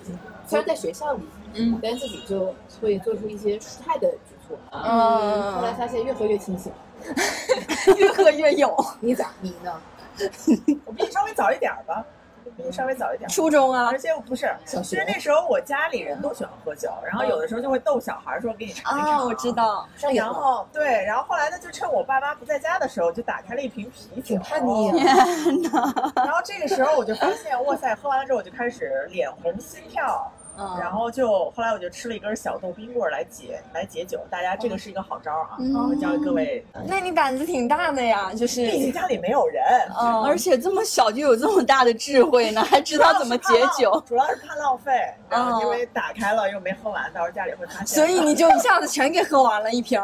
[0.47, 1.23] 虽然在学校里，
[1.53, 4.57] 嗯，但自己就会做出一些失态的举措。
[4.71, 6.71] 嗯后来发现越喝越清醒。
[7.97, 8.75] 越喝越有。
[8.99, 9.31] 你咋？
[9.41, 9.81] 你呢？
[10.85, 12.05] 我比你稍微早一点儿吧，
[12.55, 13.31] 比你稍微早一点儿。
[13.33, 19.11] 初中啊而且我不是，其实那时候我家里人都喜欢喝酒，然后有的时候就会逗小孩说给你尝一尝。
[19.19, 19.87] 啊，我知道。
[20.13, 24.37] 然后对，然后后来呢，就趁我爸妈不在家的时候，就打开了一瓶啤酒。
[24.37, 25.05] 叛逆天
[25.71, 26.13] 哪！
[26.23, 30.31] 然后这个时候我就发现，哇塞，喝完了之后我就开始脸红心跳。
[30.57, 36.65] 嗯然后就后来我就吃了一根小豆冰棍来解来解酒，大家这个是一个好招啊，嗯然后教给各位。
[36.85, 39.63] 那你胆子挺大的呀，就是毕竟家里没有人，
[39.99, 44.01] 嗯而且这么小就有这么大的智慧呢，还知道怎么解酒。
[44.07, 44.91] 主要是怕浪费，
[45.29, 47.87] 然后嗯因为打开了又没喝完，到时候家里会发现。
[47.87, 50.01] 所以你就一下子全给喝完了一瓶。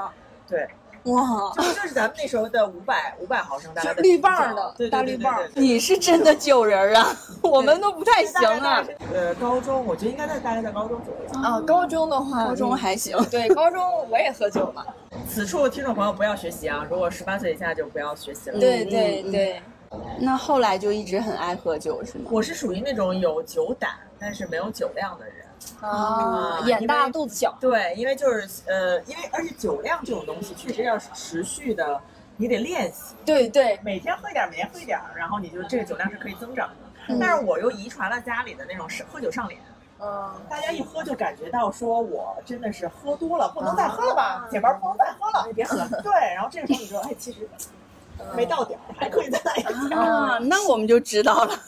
[0.48, 0.68] 对，
[1.04, 8.86] 哇，就就是咱们那时候的五百五百毫升大概的绿棒儿的对对大绿棒儿你是真的酒人啊， 我们都不太行啊。
[9.14, 11.42] 呃，高中我觉得应该在大概在高中左右。
[11.42, 13.18] 啊，高中的话，高中还行。
[13.32, 14.86] 对，高中我也喝酒嘛。
[15.28, 16.86] 此处听众朋友不要学习啊！
[16.90, 18.60] 如果十八岁以下就不要学习了。
[18.60, 19.62] 对对对，
[20.20, 22.30] 那后来就一直很爱喝酒是吗？
[22.32, 25.46] 我是属于那种有酒胆但是没有酒量的人。
[25.82, 27.58] 啊，眼大肚子小。
[27.60, 32.02] 对，因为就是呃，因为而且酒量这种东西确实要持续的，
[32.38, 33.16] 你得练习。
[33.26, 36.76] 对对，每天喝一点，每天喝一点，然后你就这个酒量是可以增长的。
[37.08, 39.60] 嗯但是我又遗传了家里的那种是喝酒上脸。
[40.00, 45.76] 嗯，大家一喝就感觉到说我真的是喝多了，不能再喝了吧，姐们儿不能再喝了，你别喝。
[46.04, 47.50] 对，然后这个时候你说，哎，其实
[48.36, 49.98] 没到点儿，还可以再来一下。
[49.98, 51.60] 啊，那我们就知道了。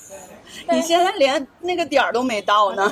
[0.70, 2.90] 你现在连那个点儿都没到呢。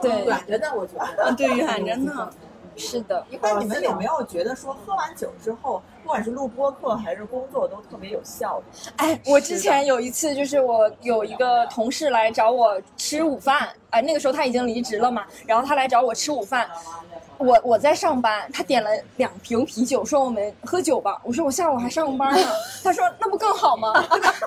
[0.00, 1.24] 对远着呢，我觉得。
[1.24, 2.30] 啊，对， 远着呢。
[2.76, 3.26] 是的。
[3.28, 8.64] 一般你们有没有觉得说喝完酒之后，不管是录播课还是工作，都特别有效率？
[8.96, 16.66] 哎，我之前有一次，就是我有一个同事来找我吃午饭，哎，那个时候他已经离职了嘛，然后他来找我吃午饭，
[17.40, 21.18] 我我在上班，他点了两瓶啤酒，说我们喝酒吧。
[21.24, 22.46] 我说我下午还上班呢。
[22.84, 23.92] 他说那不更好吗？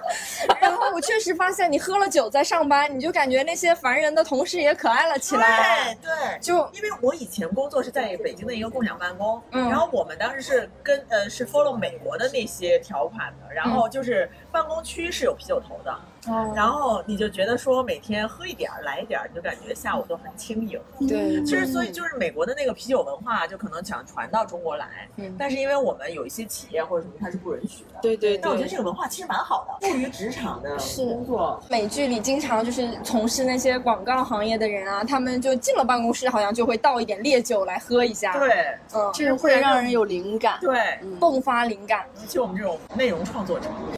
[0.62, 5.98] 然后我确实发现，你喝了酒在上班，你就感觉那些烦人的同事也可爱了起来。
[6.04, 15.92] 对对，就因为我以前工作是在北京的一个共享办公，嗯然后我们当时是跟呃是 follow 美国的那些条款的，然后就是办公区是有啤酒头的。
[16.28, 20.80] 哦然后你就觉得说每天喝一点儿来一点儿，你就感觉下午都很轻盈。
[21.08, 28.00] 对其实所以就是美国的那个啤酒文化，就可能想传到中国来，嗯但是因为我们有一些企业或者什么它是不允许的。
[28.02, 31.62] 对对对但我觉得这个文化其实蛮好的，富于职场的工作。
[31.70, 38.38] 美剧里经常就是从事那些广告行业的人啊，他们就进了办公室，好像就会倒一点烈酒来喝一下。
[38.38, 38.50] 对，
[38.94, 40.58] 嗯，这是会让人有灵感。
[40.62, 42.06] 对，迸发灵感。
[42.16, 43.68] 尤其我们这种内容创作者，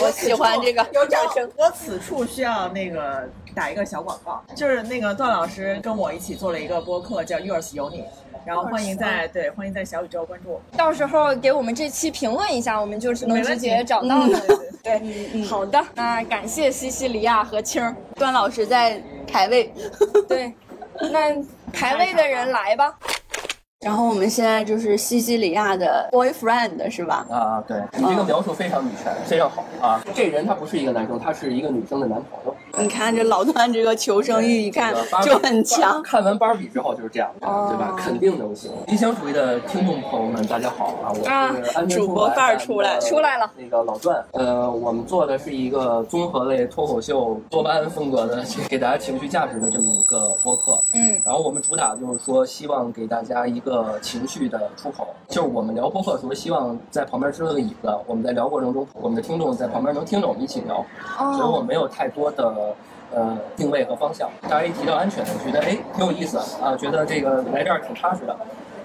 [0.00, 0.86] 我喜欢这个。
[0.92, 1.50] 有掌声。
[1.56, 8.04] 我此处需要那个打一个小广告，就是那个段老师跟我一起做了一个播客，叫 Yours 有你，
[8.44, 10.60] 然后欢迎在对欢迎在小宇宙关注。
[10.76, 14.40] 到时候给我们这期评论一下，我们就是能直接找到的。
[14.82, 19.00] 对，好的，那感谢西西里亚和青儿，段老师在
[19.30, 19.72] 排位。
[20.28, 20.52] 对，
[21.12, 21.36] 那
[21.72, 22.92] 排位的人来吧。
[23.82, 27.26] 然后我们现在就是西西里亚的 boyfriend 是吧？
[27.28, 30.00] 啊，对你这个描述非常女权，非常好啊。
[30.14, 32.54] 这人他不是一个男生，他是一个女生的男朋友。
[32.78, 36.00] 你看这老段这个求生欲，一看就很强。
[36.02, 37.94] 看完芭比之后就是这样，哦对吧？
[37.98, 38.70] 肯定能行。
[38.86, 41.10] 理想主义的听众朋友们，大家好啊！
[41.10, 41.28] 我是
[41.76, 43.50] 安全主播范儿出来出来了。
[43.56, 50.80] 那个老段，呃，我们做的是一个综合类脱口秀多巴胺风格的， 给大家情绪价值的这么一个播客。
[50.92, 55.08] 嗯，然后我们主打就是说，希望给大家一个情绪的出口。
[55.28, 60.84] 就是我们聊播客的时候，希望在旁边支了个椅子，我们在聊过程中，我们的听众在旁边能听着我们一起聊。
[61.18, 62.74] 哦所以我没有太多的。
[63.14, 68.34] 呃，定位和方向，大家一提到安全，觉得哎挺有意思啊，觉得这个来这儿挺踏实的。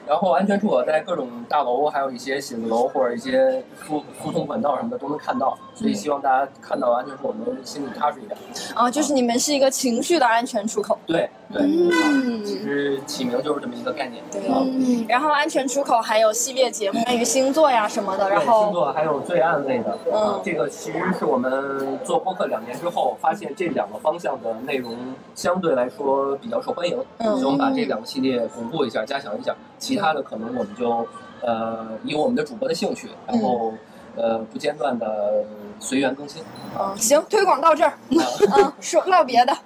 [0.07, 8.37] 然后安全出口在各种大楼，还有一些写字楼或者一些疏疏通管道什么的都能看到，所以希望大家看到安全出口能心里踏实一点。
[8.73, 10.97] 啊，就是你们是一个情绪的安全出口。
[11.05, 14.23] 对对，嗯其实起名就是这么一个概念。
[14.33, 24.95] 嗯，然后安全出口还有系列节目，关于星座呀什么的，然后星座还有罪案类的，嗯啊这个其实是我们做播客两年之后，发现这两个方向的内容
[25.35, 31.07] 相对来说比较受欢迎，嗯所以我们把这两个系列巩固一下，加强一下，其他的可能我们就
[31.41, 33.73] 呃以我们的主播的兴趣，然后
[34.15, 35.43] 呃不间断的
[35.79, 36.41] 随缘更新。
[36.79, 39.57] 嗯，行，推广到这儿， 嗯，说唠别的，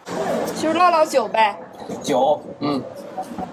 [0.60, 1.58] 就是唠唠酒呗。
[2.02, 2.82] 酒，嗯，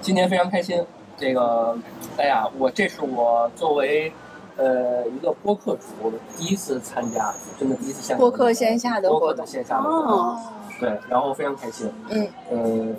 [0.00, 0.84] 今年非常开心。
[1.16, 1.76] 这个，
[2.16, 4.12] 哎呀，我这是我作为
[4.58, 9.36] 呃一个播客主播第一次参加，真的第一次线下播客线下的播活动。
[9.36, 10.40] 客的线下的活动，哦
[10.78, 11.90] 对，然后非常开心。
[12.08, 12.94] 嗯，呃，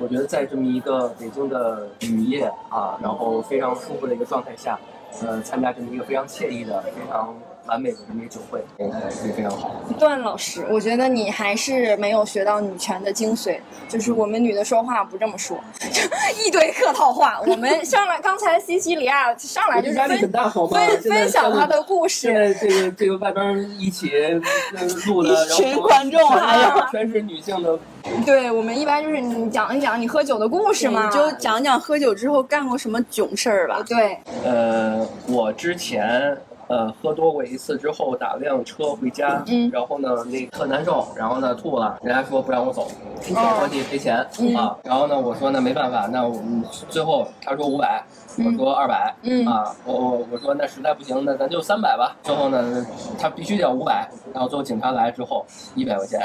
[0.00, 4.78] 我觉得在这么一个北京的雨夜啊，然后非常舒服的一个状态下，
[5.22, 7.34] 呃，参加这么一个非常惬意的、非常
[7.66, 8.86] 完美的这么一个酒会，呃
[9.26, 9.70] 也非常好。
[9.98, 13.58] 段老师，我觉得你还是没有学到女权的精髓，
[13.88, 16.02] 就是我们女的说话不这么说，就
[16.44, 17.40] 一堆客套话。
[17.46, 20.78] 我们上来，刚才西西里亚上来就是压力很分大，好吗？
[21.02, 22.54] 分享她的故现事。
[22.54, 24.10] 在这个这个外边一起
[24.76, 27.78] 呃录的，然后群观众还有全是女性的，
[28.24, 33.82] 对我们一般就是你讲一讲你喝酒的故事嘛，你就讲讲喝酒之后干过什么囧事儿吧。
[33.86, 36.36] 对，呃，我之前
[36.70, 42.88] 呃喝多过一次之后打辆车回家，嗯然后呢那特难受，然后呢吐了，人家说不让我走，
[43.34, 48.02] 哦说你赔钱、嗯啊，然后呢我说那没办法，那我们最后他说五百。
[48.38, 52.16] 我说二百、嗯啊，我我我说那实在不行，那咱就三百吧。
[52.22, 52.86] 最后呢，
[53.18, 56.20] 他必须得要五百，然后最后警察来之后一百块钱，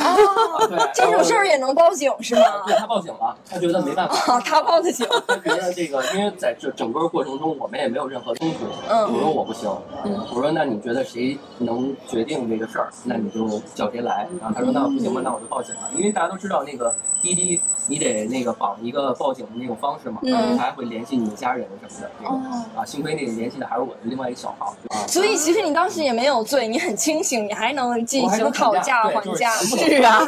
[0.00, 2.42] 哦， 对，这种事儿也能报警是吗？
[2.66, 5.06] 对他报警了，他觉得没办法，啊，他报的警。
[5.26, 8.66] 他觉得这个，因为在这整个过程中，我们也没有任何冲突。
[8.88, 9.70] 嗯我说我不行，
[10.04, 12.88] 嗯我说那你觉得谁能决定这个事儿？
[13.04, 14.28] 那你就叫谁来。
[14.40, 22.28] 然后他说那不行吧，那我就报警了，因为大家都知道那个滴滴，你得那个绑一个报警的那种方式嘛，嗯然后他还会联系你家人什么的。
[22.28, 22.40] 哦
[22.76, 24.74] 啊，幸亏那个联系的还是我的另外一个小号。
[24.90, 29.50] 啊，所以其实你当时也没有醉，你很清醒，你还能进行讨价还价。
[29.50, 30.20] 是啊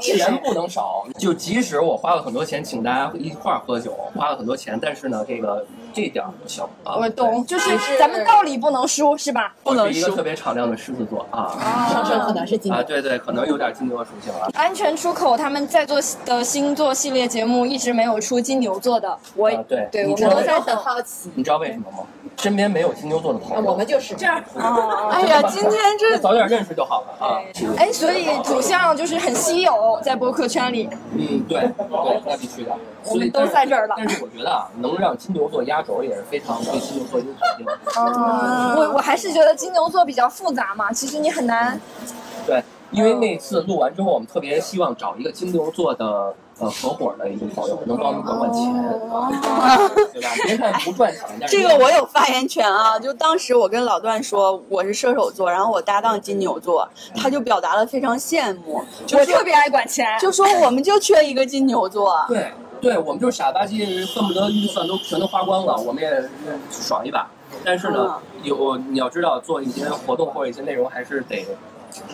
[0.00, 6.96] 钱不能少，就即使我花了很多钱请大家一块儿喝酒，花了很多钱，但是呢，这个这点儿不行啊。
[6.96, 9.54] 我懂，就是是咱们道理不能输，是吧？
[9.64, 11.56] 不能输一个特别敞亮的狮子座啊，
[11.92, 14.48] 上升可能是金啊，对对，可能有点金牛属性了。
[14.54, 20.62] 安全出口他们在座的星座系列节目一直没有出金牛座的，我、啊对对，我们都在等。
[20.62, 21.98] 很好奇，你知道为什么吗？
[22.36, 24.40] 身边没有金牛座的朋友，我们就是这样。
[25.10, 27.40] 哎呀，今天这早点认识就好了啊。
[27.76, 30.88] 哎，所以土象就是很稀有，在播客圈里。
[31.12, 32.72] 嗯，对对，那必须的。
[33.04, 33.94] 我们都在这儿了。
[33.96, 37.66] 但是我觉得啊，能让金牛座压轴也是非常对金牛座有肯定。
[37.94, 41.80] 啊，我我还是觉得金牛座比较复杂嘛，其实你很难。
[42.46, 46.34] 对，因为那次录完之后，我们特别希望找一个金牛座的。
[46.60, 48.64] 呃，合伙的一个朋友能帮我们管管钱，
[50.12, 50.28] 对吧？
[50.44, 52.98] 别看不赚钱，这个我有发言权啊！
[52.98, 62.12] 就当时我跟老段说我是射手座，然后我搭档金牛座，他就表达了非常羡慕，我特别爱管钱，就说我们就缺一个金牛座。
[62.26, 66.28] 对，对我们就是傻吧唧，恨不得预算都全都花光了，我们也
[66.72, 67.30] 爽一把。
[67.64, 71.46] 但是呢，有你要知道，做一些活动或者一些内容，还是得。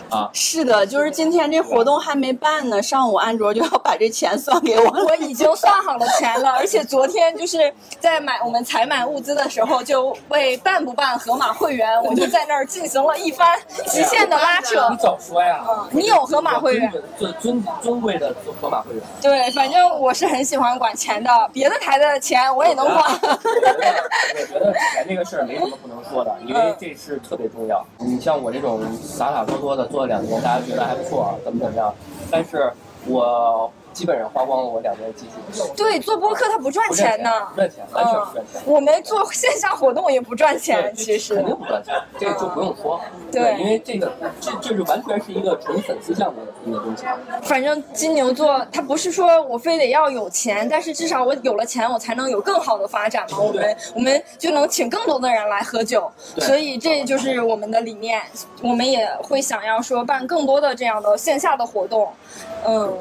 [0.09, 13.57] 啊，是的，就是今天这活动还没办呢，上午安卓就要把这钱算给我， 我已经算好了钱了，而且昨天就是在买我们采买物资的时候，就为办不办盒马会员，我就在那儿进行了一番
[13.87, 14.87] 极限的拉扯。
[14.91, 15.63] 你早说呀！
[15.91, 19.03] 你有盒马会员，尊尊尊贵的盒马会员。
[19.21, 23.05] 对，反正我是很喜欢管钱的，别的台的钱我也能管。
[23.21, 27.85] 我觉得钱这个事儿没什么不能说的，因为这是特别重要。
[27.97, 29.87] 你像我这种洒洒说的。
[29.87, 31.91] 做了两年，大家觉得还不错，怎么怎么样？
[32.29, 32.71] 但是
[33.07, 35.73] 我基本上花光了我两年的积蓄。
[35.75, 38.61] 对，做播客它不赚钱呢，不赚钱，完全不赚钱。
[38.65, 42.99] 我们做线下活动也不赚钱，其实肯定不赚钱，这个就不用说。
[43.31, 47.05] 对，因为这个这这是完全是一个纯粉丝项目的一个东西。
[47.43, 53.39] 反正金牛座他不是说我非得要有钱，但是至少我有了钱，我才能有更好的发展嘛。
[53.39, 58.21] 我们我们就能请更多的人来喝酒，所以这就是我们的理念。
[58.61, 62.11] 我们也会想要说办更多的这样的线下的活动，
[62.65, 62.97] 嗯，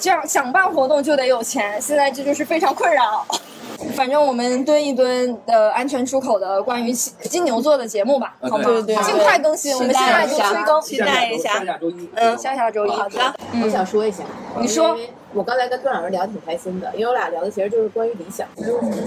[0.00, 3.24] 这样想办活动就得有钱，现在这就是非常困扰。
[3.94, 8.64] 反正我们蹲一蹲的安全出口的关于金牛座的节目吧，好吗？
[8.64, 11.64] 对对，尽快更新，我们现在就催更，期待一下。
[11.64, 12.90] 下周一嗯，下下周一。
[12.90, 13.34] 好的，
[13.64, 14.22] 我想说一下，
[14.58, 14.94] 你说，
[15.32, 18.46] 我刚才跟段老师聊挺开心的，因为我俩聊的其实就是关于理想，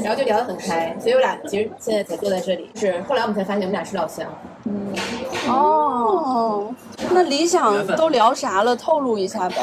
[0.03, 2.71] 然后就聊得很开，所以我俩其实现在才坐在这里。
[2.73, 4.25] 是后来我们才发现我们俩是老乡。
[4.65, 4.91] 嗯，
[5.47, 6.73] 哦，
[7.11, 8.75] 那理想都聊啥了？
[8.75, 9.57] 透露一下呗。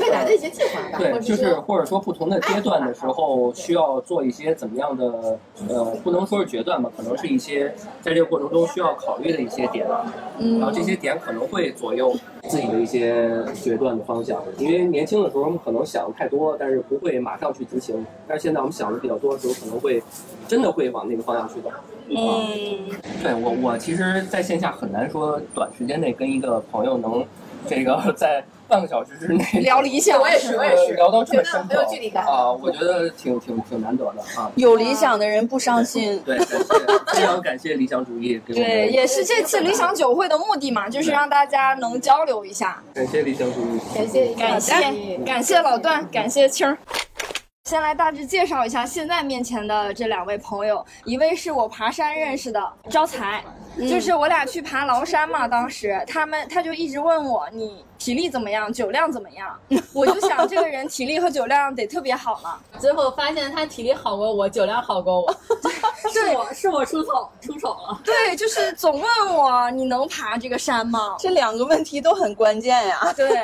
[0.00, 9.86] 未来的一些计划吧，对，就是或者说不同的阶段的时候，需要做一些怎么样的呃，不能说是决断吧，可能是一些在这个过程中需要考虑的一些点，
[10.38, 12.14] 嗯，然后这些点可能会左右
[12.48, 14.42] 自己的一些决断的方向。
[14.58, 20.02] 因为年轻的时候我们可能想的太多，但是不会马上去执行，但是现在我们想的比较多的时候，可能会
[20.48, 21.70] 真的会往那个方向去走。
[22.08, 22.88] 嗯，
[23.22, 27.24] 对我我其实在线下很难说短时间内跟一个朋友能
[27.66, 28.44] 这个 在。
[28.68, 32.50] 半个小时之内 聊理想，我也是，我也是聊到这么深刻，有距离感啊！
[32.52, 34.50] 我觉得挺挺挺难得的啊！
[34.56, 36.20] 有理想的人不伤心。
[36.24, 38.40] 对，非常感谢理想主义。
[38.46, 42.82] 对，也是这次理想酒会的目的嘛，就是让大家能交流一下。
[42.94, 46.76] 感谢理想主义，感谢感谢感谢老段，感谢青儿。
[47.66, 53.42] 先来大致介绍一下现在面前的这两位朋友，一位是我爬山认识的招财，
[53.76, 57.84] 就是我俩去爬崂山嘛，当时他们他就一直问我你。
[57.98, 58.70] 体力怎么样？
[58.70, 59.58] 酒量怎么样？
[59.94, 62.60] 我就想这个人体力和酒量得特别好了。
[62.78, 65.34] 最后发现他体力好过我，酒量好过我。
[66.12, 67.98] 是我是我出丑出丑了。
[68.04, 71.16] 对，就是总问我你能爬这个山吗？
[71.18, 73.10] 这两个问题都很关键呀。
[73.16, 73.42] 对。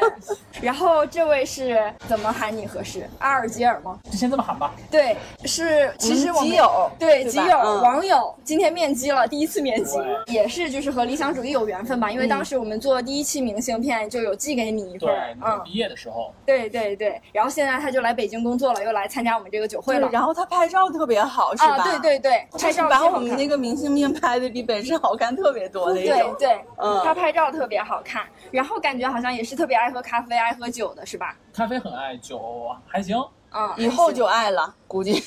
[0.61, 3.09] 然后这位是怎么喊你合适？
[3.21, 3.99] 阿尔吉尔吗？
[4.13, 4.75] 就先这么喊吧。
[4.91, 12.11] 对，是其实我们基友对基友网友今天面基了，第一次面基，也是就是和理想主义有缘分吧。
[12.11, 14.37] 因为当时我们做第一期明信片就有。
[14.43, 15.09] 寄给你一份，
[15.41, 20.09] 嗯，毕业的时候，对对对，然后现在他就来北京工作了，又来参加我们这个酒会了。
[20.11, 21.79] 然后他拍照特别好，是吧？
[21.85, 26.35] 对对对，拍照把我们那个明信片拍的比本身好看特别多那种。
[26.41, 31.37] 对对，嗯，他拍照特别好看，然后感觉好像也是特别爱喝咖啡、爱喝酒的，是吧？
[31.55, 33.17] 咖啡很爱，酒还行。
[33.55, 35.13] 嗯，以后就爱了，估计。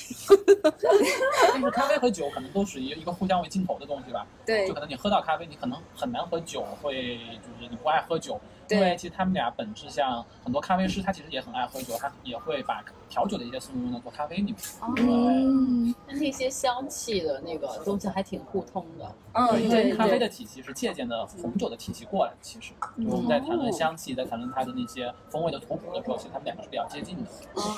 [0.78, 4.26] 就是咖啡和酒可能都属于一个互相为镜头的东西吧。
[4.44, 4.66] 对。
[4.66, 8.40] 就可能你喝到咖啡，你可能很难和酒会，就是你不爱喝酒。
[8.68, 14.56] 因为其实他们俩本质像很多咖啡师，他其实也很爱喝酒，他也会把调酒的一些思路用到做咖啡里面。
[14.98, 19.14] 嗯，那些香气的那个东西还挺互通的。
[19.32, 22.38] 嗯，因为咖啡的体系是借鉴的红酒的体系过来的。
[22.40, 22.72] 其实
[23.06, 27.30] 我们在谈论香气，在谈论它的那些风味的图谱的时候，其实他们两个是比较接近的。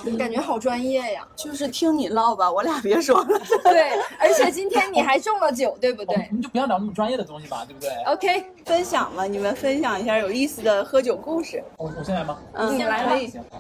[0.05, 1.26] 嗯，感觉好专业呀！
[1.36, 3.26] 就是听你唠吧，我俩别说了。
[3.64, 6.14] 对，而且今天你还中了酒，对不对？
[6.14, 10.78] 我们就不要聊那么专业的东西吧，对不对？OK，分享嘛，你们分享一下有意思的。
[10.85, 12.39] 喝酒故事，我我先来吗？
[12.55, 13.12] 嗯，你来吧。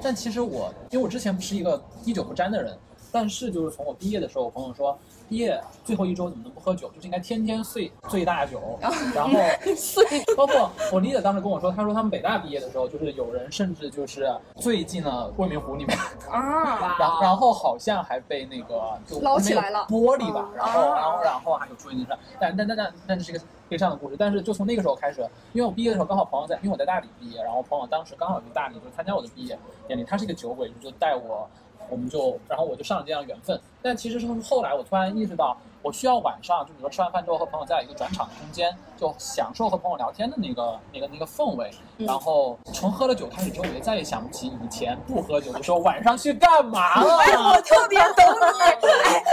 [0.02, 2.76] 但其实我，因为我之前不是一个滴酒不沾的人，
[3.10, 4.96] 但是就是从我毕业的时候，我朋友说，
[5.28, 6.88] 毕业最后一周怎么能不喝酒？
[6.94, 8.60] 就是应该天天醉醉大酒，
[9.14, 9.30] 然后
[9.76, 10.24] 醉。
[10.36, 15.98] 包括我 leader 当时跟我说，他说他们北大毕业的时候，就是有人甚至就是醉进了未名湖里面
[16.30, 24.16] 啊， 然然后好像还被那个就捞起来了玻璃吧，然后啊然后然后还有出现这事，但但但但但这是一个悲伤的故事。
[24.18, 25.20] 但是就从那个时候开始，
[25.52, 31.48] 因为我毕业的时候刚好朋友在，因为我在大理毕业，然后朋友当时刚好去大理就参加我的毕业典礼，他是一个酒鬼，就带我。
[31.88, 33.60] 我们就，然后我就上了这样缘分。
[33.82, 41.70] 但其实是后来我突然意识到，我需要晚上，就比如说吃完饭之后和朋友在一个转场的空间，就享受和朋友聊天的那个、那个、那个氛围。
[41.96, 47.16] 然后从喝了酒开始之后，我就再也想不起以前不喝酒的时候晚上去干嘛了。
[47.18, 48.60] 哎，我特别懂你。
[48.60, 49.24] 哎，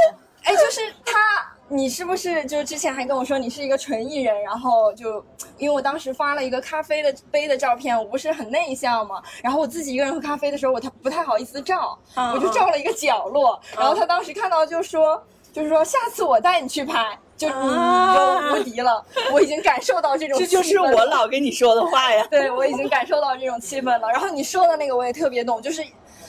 [0.44, 1.55] 哎，就是他。
[1.68, 4.40] 你是不是就之前还跟我说你是一个纯艺人？
[4.44, 5.24] 然后就
[5.58, 13.60] 因为我当时发了一个咖啡的杯的照片，我不是很内向嘛，然后我自己一个人喝咖啡的时候，我他不太好意思照，我就照了一个角落。
[13.76, 19.04] 然后他当时看到就说，就是说下次我带你去拍，就你就无敌了。
[19.32, 22.26] 我已经感受到这种，这就是我老跟你说的话呀。
[22.30, 24.08] 对，我已经感受到这种气氛了。
[24.12, 25.84] 然后你说的那个我也特别懂，就是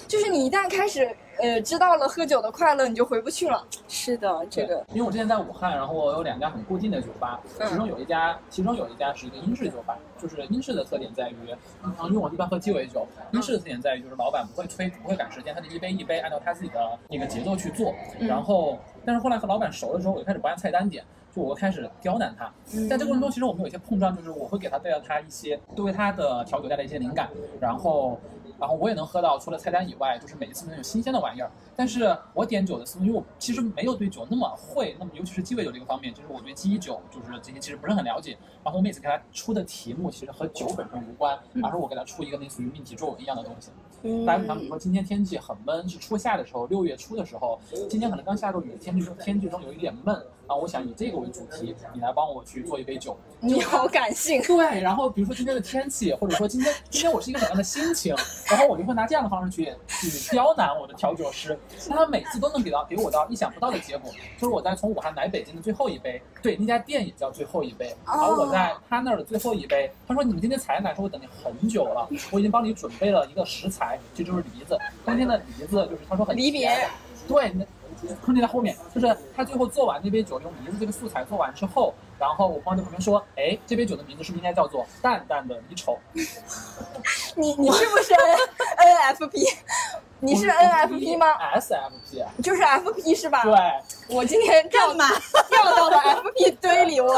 [0.06, 1.14] 就是你一旦开始。
[1.38, 3.62] 呃，知道了喝酒的快乐，你就回不去了。
[3.88, 4.82] 是的，这个。
[4.94, 7.38] 因为我之前在武汉，然后我有两家很固定的酒吧，
[7.68, 11.36] 其中有一家，其中有一家是一个英式酒吧，就是英式的特点在于，
[11.84, 17.94] 嗯，因为我一般喝鸡尾酒，英式的特点在于就是老板不会催，不会赶时间，他就一杯一杯按照他自己的那个节奏去做。
[18.18, 21.04] 然后，但是后来和老板熟了之后，我就开始不按菜单点，
[21.34, 22.50] 就我开始刁难他。
[22.88, 27.28] 在这个过程中，其实我们有一些碰撞，就是我会给他带到他一些，对他的调酒带来一些灵感，
[27.60, 28.18] 然后。
[28.58, 31.50] 然后我也能喝到，除了菜单以外，就是每一次能有新鲜的玩意儿。
[31.76, 38.36] 但是我点酒的时候，因为我其实没有对酒那么会，那么尤其是鸡尾酒这个方面，就是我对鸡酒就是这些其实不是很了解。
[38.64, 43.70] 然后我每次给他出的题目，其实和酒本身无关，而是我给他出一个类似于命题作文一样的东西。
[44.24, 50.16] 大家比方比如说今天天气很闷，是初夏的时候，六月初的时候，今天可能刚下过雨，天气中天气中有一点闷。
[50.46, 53.16] 啊，我想以这个为主题，你来帮我去做一杯酒。
[53.40, 54.40] 你好感性。
[54.42, 58.14] 对，然后比如说今天的天气，或者说今天今天我是一个什么样的心情，
[58.46, 64.10] 然后我就会拿这样的方式去去刁难我的调酒师，让他每次都能给到给我到意想不到的结果。
[64.38, 76.88] 就是我在从武汉来北京的最后一杯，对，那家店也叫最后一杯，然后我在他那儿的最后一杯，他说你们今天才来，说我等你很久了，我已经帮你准备了一个食材，这就是梨子，冬天的梨子，就是他说很梨甜，
[77.26, 77.52] 对。
[78.24, 85.98] 空间在后面，就是他最后做完那杯酒，用鼻子这个素材做完之后，然后我朋友在旁边说：“哎，这杯酒的名字是不是应该叫做淡淡的离愁？”
[87.36, 88.14] 你你是不是
[88.76, 89.44] N F P？
[90.20, 93.42] 你是 N F P 吗？S F P，就是 F P 是吧？
[93.42, 93.54] 对，
[94.16, 95.08] 我今天掉嘛
[95.50, 97.14] 掉到了 F P 堆里，我。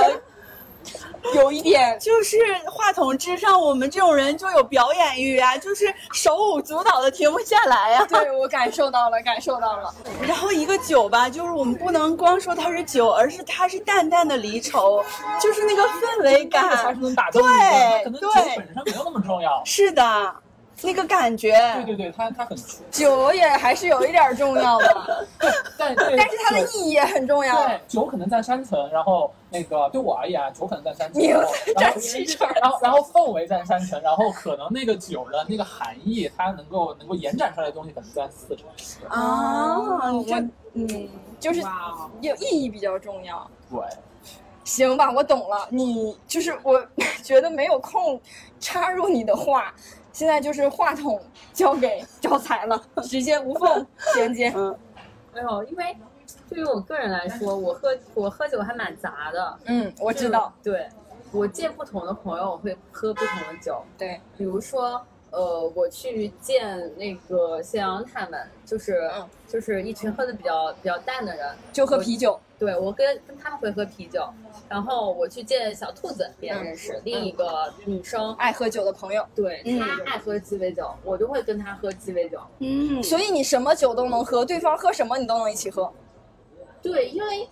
[1.35, 8.07] 有一点， 就是话筒之上，我们这种人就有表演欲啊，就是手舞足蹈的停不下来呀。
[8.09, 9.95] 对，我感受到了，感受到了。
[10.23, 15.03] 然后一个酒吧，就是我们不能光说它是酒，而是它是淡淡的离愁，
[15.41, 17.47] 就是那个氛围感才是能打动你。
[17.47, 19.63] 对，可能酒本身没有那么重要。
[19.65, 20.35] 是的。
[20.83, 21.53] 那个感觉，
[21.85, 22.57] 对对对，它它很
[22.91, 25.27] 酒也还是有一点重要的，
[25.77, 27.67] 但 但是它的意义也很重要。
[27.67, 31.35] 对，酒可能占三层，然后那个对我而言，酒可能占三层，你
[31.77, 39.09] 占七层，然后然后氛围占三层，然后可能那个酒的那个含义，它能够能够延展出来的东西可能占四层。
[39.09, 40.25] 啊，我
[40.75, 41.09] 嗯，
[41.41, 41.61] 就是
[42.21, 43.51] 有意义比较重要。
[43.69, 43.81] 对，
[44.63, 45.67] 行吧，我懂了。
[45.71, 46.81] 你就是我
[47.25, 48.21] 觉得没有空
[48.61, 49.75] 插入你的话。
[50.19, 54.53] 现在就是话筒交给招财了，直接无缝衔接。
[54.57, 54.77] 嗯，
[55.33, 55.97] 没有，因为
[56.51, 59.59] 对于我个人来说，我喝我喝酒还蛮杂的。
[59.67, 60.53] 嗯，我知道。
[60.61, 60.89] 对，
[61.31, 63.81] 我见不同的朋友，我会喝不同的酒。
[63.97, 65.01] 对，比如说，
[65.31, 69.09] 呃，我去见那个谢阳他们，就是
[69.47, 72.41] 就是一群喝的比较比较淡的人，就喝啤酒。
[72.59, 74.29] 对，我跟跟他们会喝啤酒。
[74.69, 82.39] 然后我去见小兔子，别人认识另一个女生爱喝酒的朋友，对她爱喝鸡尾酒，我就会跟她喝鸡尾酒。
[82.59, 85.91] 嗯，所以你什么酒都能喝，对方喝什么你都能一起喝。
[86.83, 87.49] 对，因为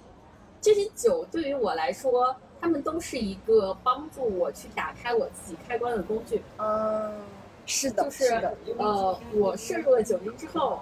[0.61, 6.42] 这些酒对于我来说，他们都是一个帮助我去打开我自己开关的工具。
[6.59, 7.14] 嗯，
[7.64, 8.34] 是的，就是
[8.76, 10.80] 呃，我摄入了酒精之后。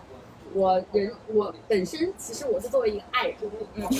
[0.54, 3.36] 我人我本身其实我是作为一个爱人，
[3.74, 3.84] 嗯，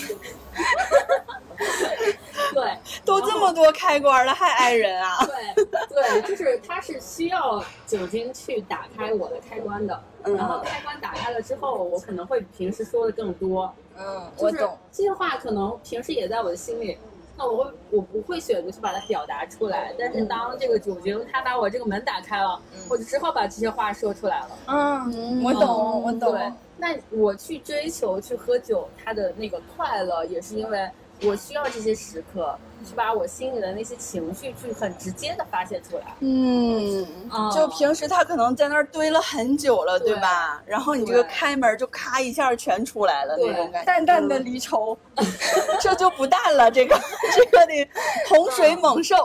[2.55, 5.19] 对，都这么多开关了还爱人啊？
[5.27, 16.97] 对对，就是它是需要酒精去打开我的开关的，然后开关打开了之后，我可能会比平时说的更多，嗯，我懂，这些话可能平时也在我的心里，
[17.37, 19.93] 那我会我不会选择去把它表达出来。
[19.99, 24.51] 但是当这个酒精它把我这个门打开了，我就只好把这些话说出来了。
[24.67, 26.33] 嗯，我懂，我懂。
[26.33, 30.91] 对，那我去追求去喝酒，它的那个快乐，也是因为
[31.23, 32.59] 我需要这些时刻。
[32.87, 36.05] 去把我心里的那些情绪去很直接的发泄出来。
[36.21, 37.07] 嗯，
[37.51, 40.63] 就平时他可能在那儿堆了很久了，对吧？
[40.67, 44.95] 然后你这个开门就咔一下全出来了那种感觉，淡淡的离愁
[45.81, 46.95] 这就不淡了，这个
[47.35, 47.89] 这个得
[48.29, 49.17] 洪水猛兽，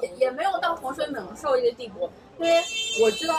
[0.00, 2.08] 也也没有到洪水猛兽这个地步。
[2.38, 2.62] 因为
[3.02, 3.34] 我知道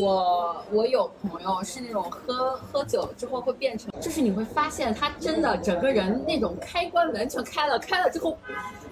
[0.00, 8.36] 我我有朋友是那种喝喝酒之后会变成，就是你会发现他真的整个人那种开关完全开了，开了之后。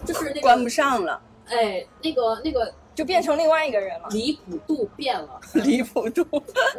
[0.02, 4.88] 就是那个关不上了，哎，那个那个就变成另外一个人了，离谱度。
[4.96, 6.26] 变了，离谱度。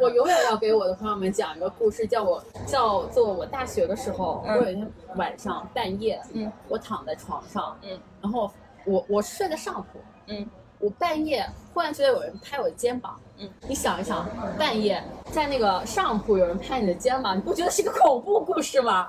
[0.00, 8.50] 我永远要给我的朋友们讲一个故事，叫我叫做我大学的时候，我有一天晚上半夜，嗯，我躺在床上，嗯，然后
[8.84, 10.44] 我我睡在上铺，嗯，
[10.82, 14.28] 我半夜忽然觉得有人拍我的肩膀，嗯，你想一想，
[14.58, 19.08] 半夜在那个上铺有人拍你的肩膀，你不觉得是个恐怖故事吗？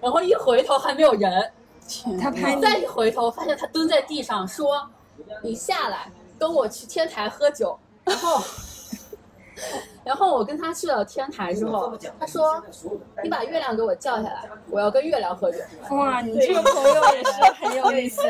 [0.00, 1.52] 然后一回头还没有人。
[2.22, 4.88] 他拍再一回头，发现他蹲在地上，说
[5.42, 6.08] ：“你下来
[6.38, 8.40] 跟我去天台喝酒。”然后，
[10.04, 12.62] 然后我跟他去了天台之后，他说
[13.22, 15.58] ：“你把月亮给我叫下来，我要跟月亮喝酒。”
[15.90, 18.22] 哇，你这个朋友也是很有意思，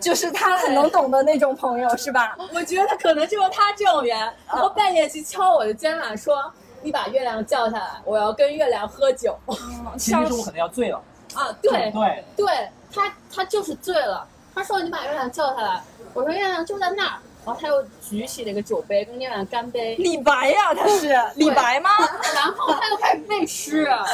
[0.00, 2.36] 就是他很能懂的那种朋友，是吧？
[2.52, 6.52] 我觉得可能就是他这种人，然后半夜去敲我的肩膀说
[6.82, 9.38] ：“你把月亮叫下来，我要跟月亮喝酒。”
[9.96, 11.00] 其实我可能要醉了。
[11.34, 12.46] 啊，对对对。
[12.92, 19.94] 他他就是醉了，他说你把月亮叫下来，我说月亮就在那儿，然后他又举起了个酒杯跟那碗干杯。
[19.96, 21.90] 李白呀，他是李白吗？
[22.34, 24.04] 然后他又开始背诗啊，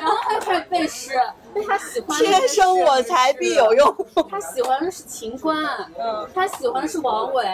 [0.00, 1.12] 然后他又开始背诗。
[1.54, 3.96] 因为他喜欢天生我材必有用，
[4.28, 5.56] 他喜欢的是秦观，
[5.98, 7.44] 嗯，他喜欢的是王维，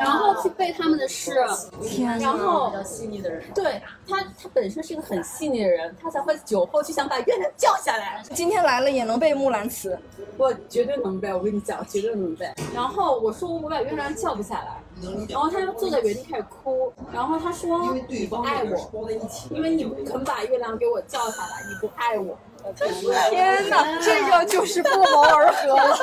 [0.00, 1.34] 然后去背他们的诗，
[1.82, 8.22] 天，然后比较细腻的人，对他，他本身是一个很细腻的人，他才会酒后去想把月亮叫下来。
[8.34, 9.98] 今天来了也能背木兰辞，
[10.38, 12.50] 我绝对能背，我跟你讲，绝对能背。
[12.74, 14.82] 然后我说我把月亮叫不下来，
[15.28, 19.10] 然后他就坐在原地开始哭，然后他说你不爱我，
[19.50, 22.36] 因为你不肯把月亮给我叫下来，你不爱我。
[23.30, 25.96] 天哪，这个就是不谋而合 了。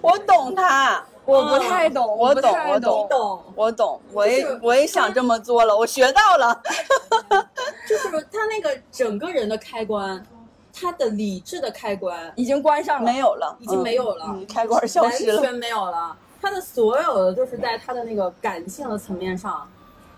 [0.00, 6.62] 我懂他，我不太懂，我懂，我懂，我懂，我也我也想这么做了，我学到了。
[7.88, 10.24] 就是他那个整个人的开关，
[10.72, 16.16] 他的理智的开关已经关上了，没有了，已经没有了，开关消失了，完全没有了。
[16.40, 19.68] 他的所有的就是在他的那个感性的层面上。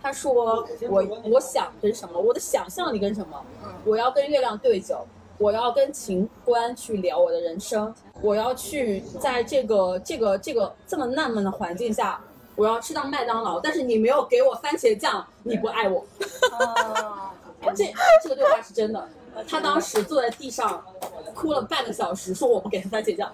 [0.03, 2.18] 他说：“我我想跟什么？
[2.18, 3.40] 我的想象力跟什么？
[3.84, 5.07] 我要跟月亮对酒，
[5.38, 12.20] 我要跟秦观去聊我的人生，我要去在这个这个这个这么纳闷的环境下，
[12.57, 13.61] 我要吃到麦当劳。
[13.61, 16.05] 但是你没有给我番茄酱，你不爱我。
[17.76, 17.84] 这
[18.22, 19.09] 这个对话是真的。
[19.49, 20.85] 他当时坐在地上
[21.35, 23.33] 哭了半个小时，说我不给他番茄酱。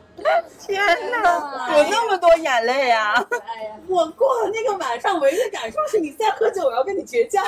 [0.60, 0.80] 天
[1.10, 3.12] 哪，有那么多眼泪啊！
[3.30, 7.42] 哎呀，我过了那个晚上，唯一的感受是你再喝酒，我要跟你绝交，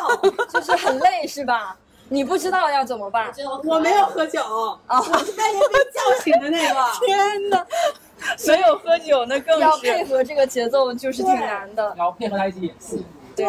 [0.52, 1.76] 就是很累，是吧？
[2.08, 3.32] 你不知道要怎么办？
[3.64, 4.42] 我没有喝酒
[4.86, 6.74] 啊，我是半夜被叫醒的那个。
[7.06, 7.66] 天哪，
[8.48, 11.94] 没有喝酒那更是要配合这个节奏，就是挺难的。
[11.96, 13.04] 然后配合他一起演戏。
[13.36, 13.46] 对，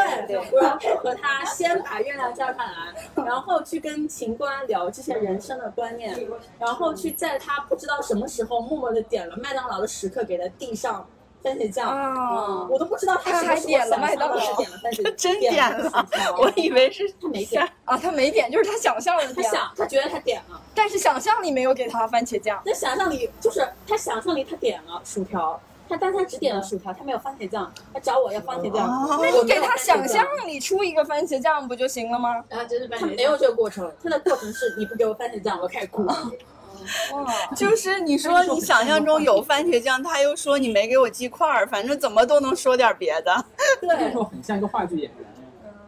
[0.52, 6.18] 我要配合他，先把月亮叫上来，然后去跟秦观聊这些人生的观念，
[6.60, 11.08] 然后去在他不知道什么时候默默的点了麦当劳的时刻，给他递上
[11.44, 11.90] 番茄酱。
[11.90, 16.08] 啊，我都不知道他还点了麦当劳，点了番茄酱，真点了。
[16.38, 22.62] 我以为是他没点 啊，他没点，就是他想象的他想，他觉得他点了，但是想象里没有给他番茄酱。
[22.66, 25.60] 那想象里就是他想象里他点了薯条。
[25.92, 28.88] 他但他只点了薯条，他没有番茄酱，他找我要番茄酱。
[29.22, 32.42] 那你给他想象里出一个番茄酱不就行了吗？
[32.48, 36.04] 然后就是他没有这个过程，他的过程是你不给我番茄酱，我开始哭。
[36.06, 36.16] 哇，
[37.56, 43.46] 就是你说你想象中有番茄酱，他又说你没给我鸡块儿，反正怎么都能说点别的。
[43.82, 45.26] 对，那时候很像一个话剧演员。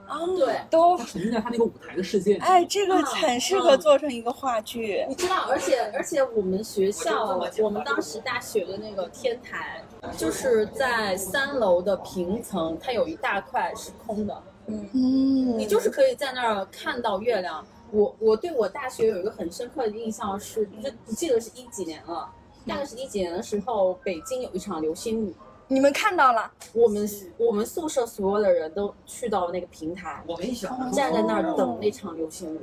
[0.05, 2.39] 啊，对，都沉浸在他那个舞台的世界里。
[2.41, 5.03] 哎，这个很适合做成一个话剧。
[5.09, 9.82] 你知道，而且而且我们学校，我们当时大学的那个天台，
[10.17, 14.43] 就是在三楼的平层，它有一大块是空的。
[14.67, 17.65] 嗯嗯，你就是可以在那儿看到月亮。
[17.91, 22.27] 我我对我大学有一个很深刻的印象是，就不记得是一几年了，
[22.65, 25.35] 大概是一几年的时候，北京有一场流星雨。
[25.67, 26.51] 你们看到了？
[26.73, 32.59] 我们我们宿舍所有的人都去到那个平台，我们一想站在那儿等那场流星雨，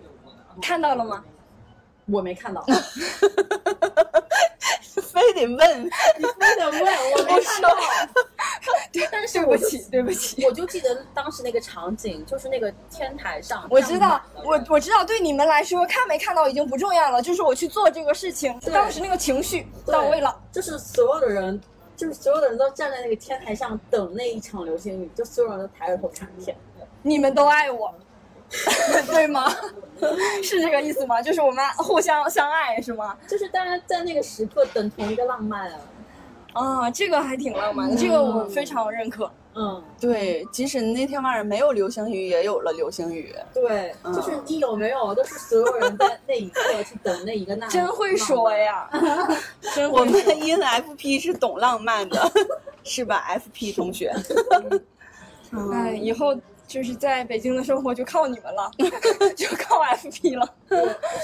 [0.61, 1.25] 看到了吗？
[2.07, 2.65] 我没看到，
[5.13, 7.77] 非得问，你非得问，我没 看到。
[8.93, 21.61] 对，但是对不起，对不起，我就记得当时那个场景，就是那个天台上，我知道，我我知道，对你们来说看没看到已经不重要了，就是我去做这个事情，当时那个情绪到位了，就是所有的人，
[21.97, 26.57] 就是所有的人都站在那个天台上等那一场流星雨，就所有人都抬着头看天，
[27.03, 27.95] 你们都爱我。
[29.07, 29.49] 对吗？
[30.43, 31.21] 是这个意思吗？
[31.23, 33.17] 就是我们互相相爱是吗？
[33.29, 35.79] 就是大家在那个时刻等同一个浪漫啊！
[36.53, 39.31] 啊，这个还挺浪漫的，这个我非常认可。
[39.55, 43.35] 嗯，对，即使那天晚上没有流星雨，也有了流星雨。
[43.53, 47.67] 对，就是你有没有，都是所有人在那一刻去等那一个那。
[47.69, 48.89] 真会说呀！
[49.75, 52.33] 真 我们 ENFP 是懂浪漫的，
[52.85, 54.15] 是吧？FP 同学。
[55.73, 56.35] 哎，以后。
[56.71, 58.71] 就是在北京的生活就靠你们了，
[59.37, 60.49] 就靠 FP 了。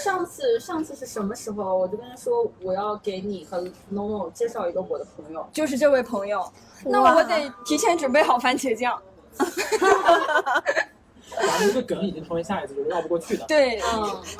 [0.02, 1.78] 上次上次是什么时候？
[1.78, 3.60] 我就跟他说我要给你和
[3.92, 6.44] NONO 介绍一个我的朋友，就是这位朋友。
[6.84, 9.00] 那我得提前准备好番茄酱。
[11.40, 13.44] 咱们这个梗已经成为下一次就是绕不过去的。
[13.46, 13.80] 对，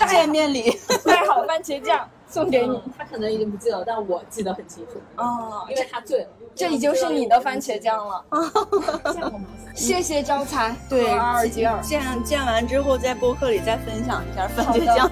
[0.08, 0.70] 见面礼
[1.04, 2.80] 带好番茄酱 送给你。
[2.96, 5.00] 他可能已经不记得，但我记得很清楚。
[5.16, 6.28] 哦，因为他醉了。
[6.54, 8.24] 这已经是你的番茄酱了。
[9.76, 10.74] 谢谢招财。
[10.88, 11.78] 对，二姐儿。
[11.82, 15.06] 见见完之后，在播客里再分享一下番茄酱。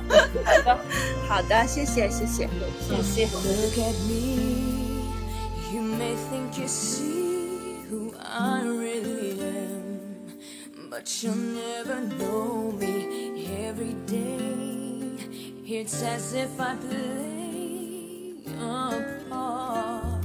[0.44, 0.78] 好的，
[1.28, 2.48] 好的，谢谢，谢谢，
[3.02, 3.28] 谢谢。
[10.94, 15.16] But you'll never know me every day.
[15.66, 20.24] It's as if I play a part.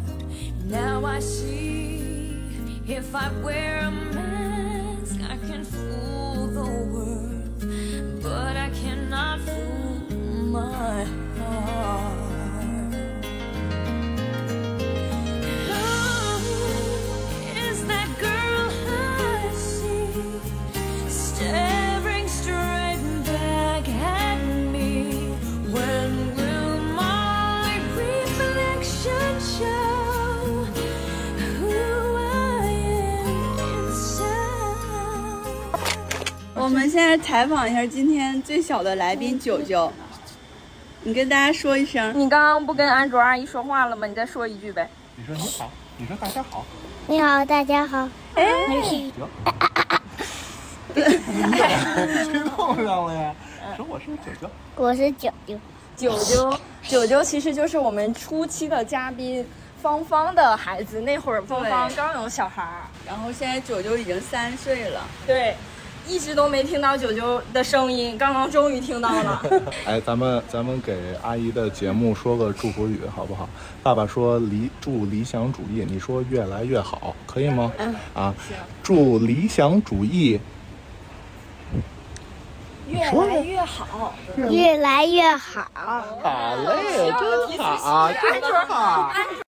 [0.65, 2.43] Now I see
[2.87, 10.15] if I wear a mask, I can fool the world, but I cannot fool
[10.51, 11.03] my
[11.39, 12.18] heart.
[36.69, 39.91] 我们现在采访一下今天最小的来宾九九，
[41.01, 42.13] 你跟大家说一声。
[42.15, 44.05] 你刚刚不跟安卓阿姨说话了吗？
[44.05, 44.87] 你再说一句呗。
[45.15, 46.63] 你说你好，你说大家好。
[47.07, 48.07] 你好，大家好。
[48.35, 48.45] 哎，
[50.93, 53.33] 吹碰上了呀！
[53.75, 55.59] 说我是九九，我是九九。
[55.97, 59.43] 九九九九其实就是我们初期的嘉宾
[59.81, 65.01] 芳芳的孩子，那会儿芳芳刚有小孩儿，然后现在九九已经三岁了。
[65.25, 65.55] 对，
[66.09, 69.41] 一直都没听到九九的声音，刚刚终于听到了。
[69.85, 73.47] 哎，咱们咱们给阿姨的节目说个祝福语好不好？
[73.83, 77.71] 爸爸说理祝理想主义，你说越来越好，可以吗？
[77.77, 77.95] 嗯。
[78.15, 78.33] 啊，
[78.81, 80.39] 祝理想主义
[82.87, 84.15] 越来越好，
[84.49, 85.61] 越来越好。
[86.23, 89.11] 好嘞，真好，真好。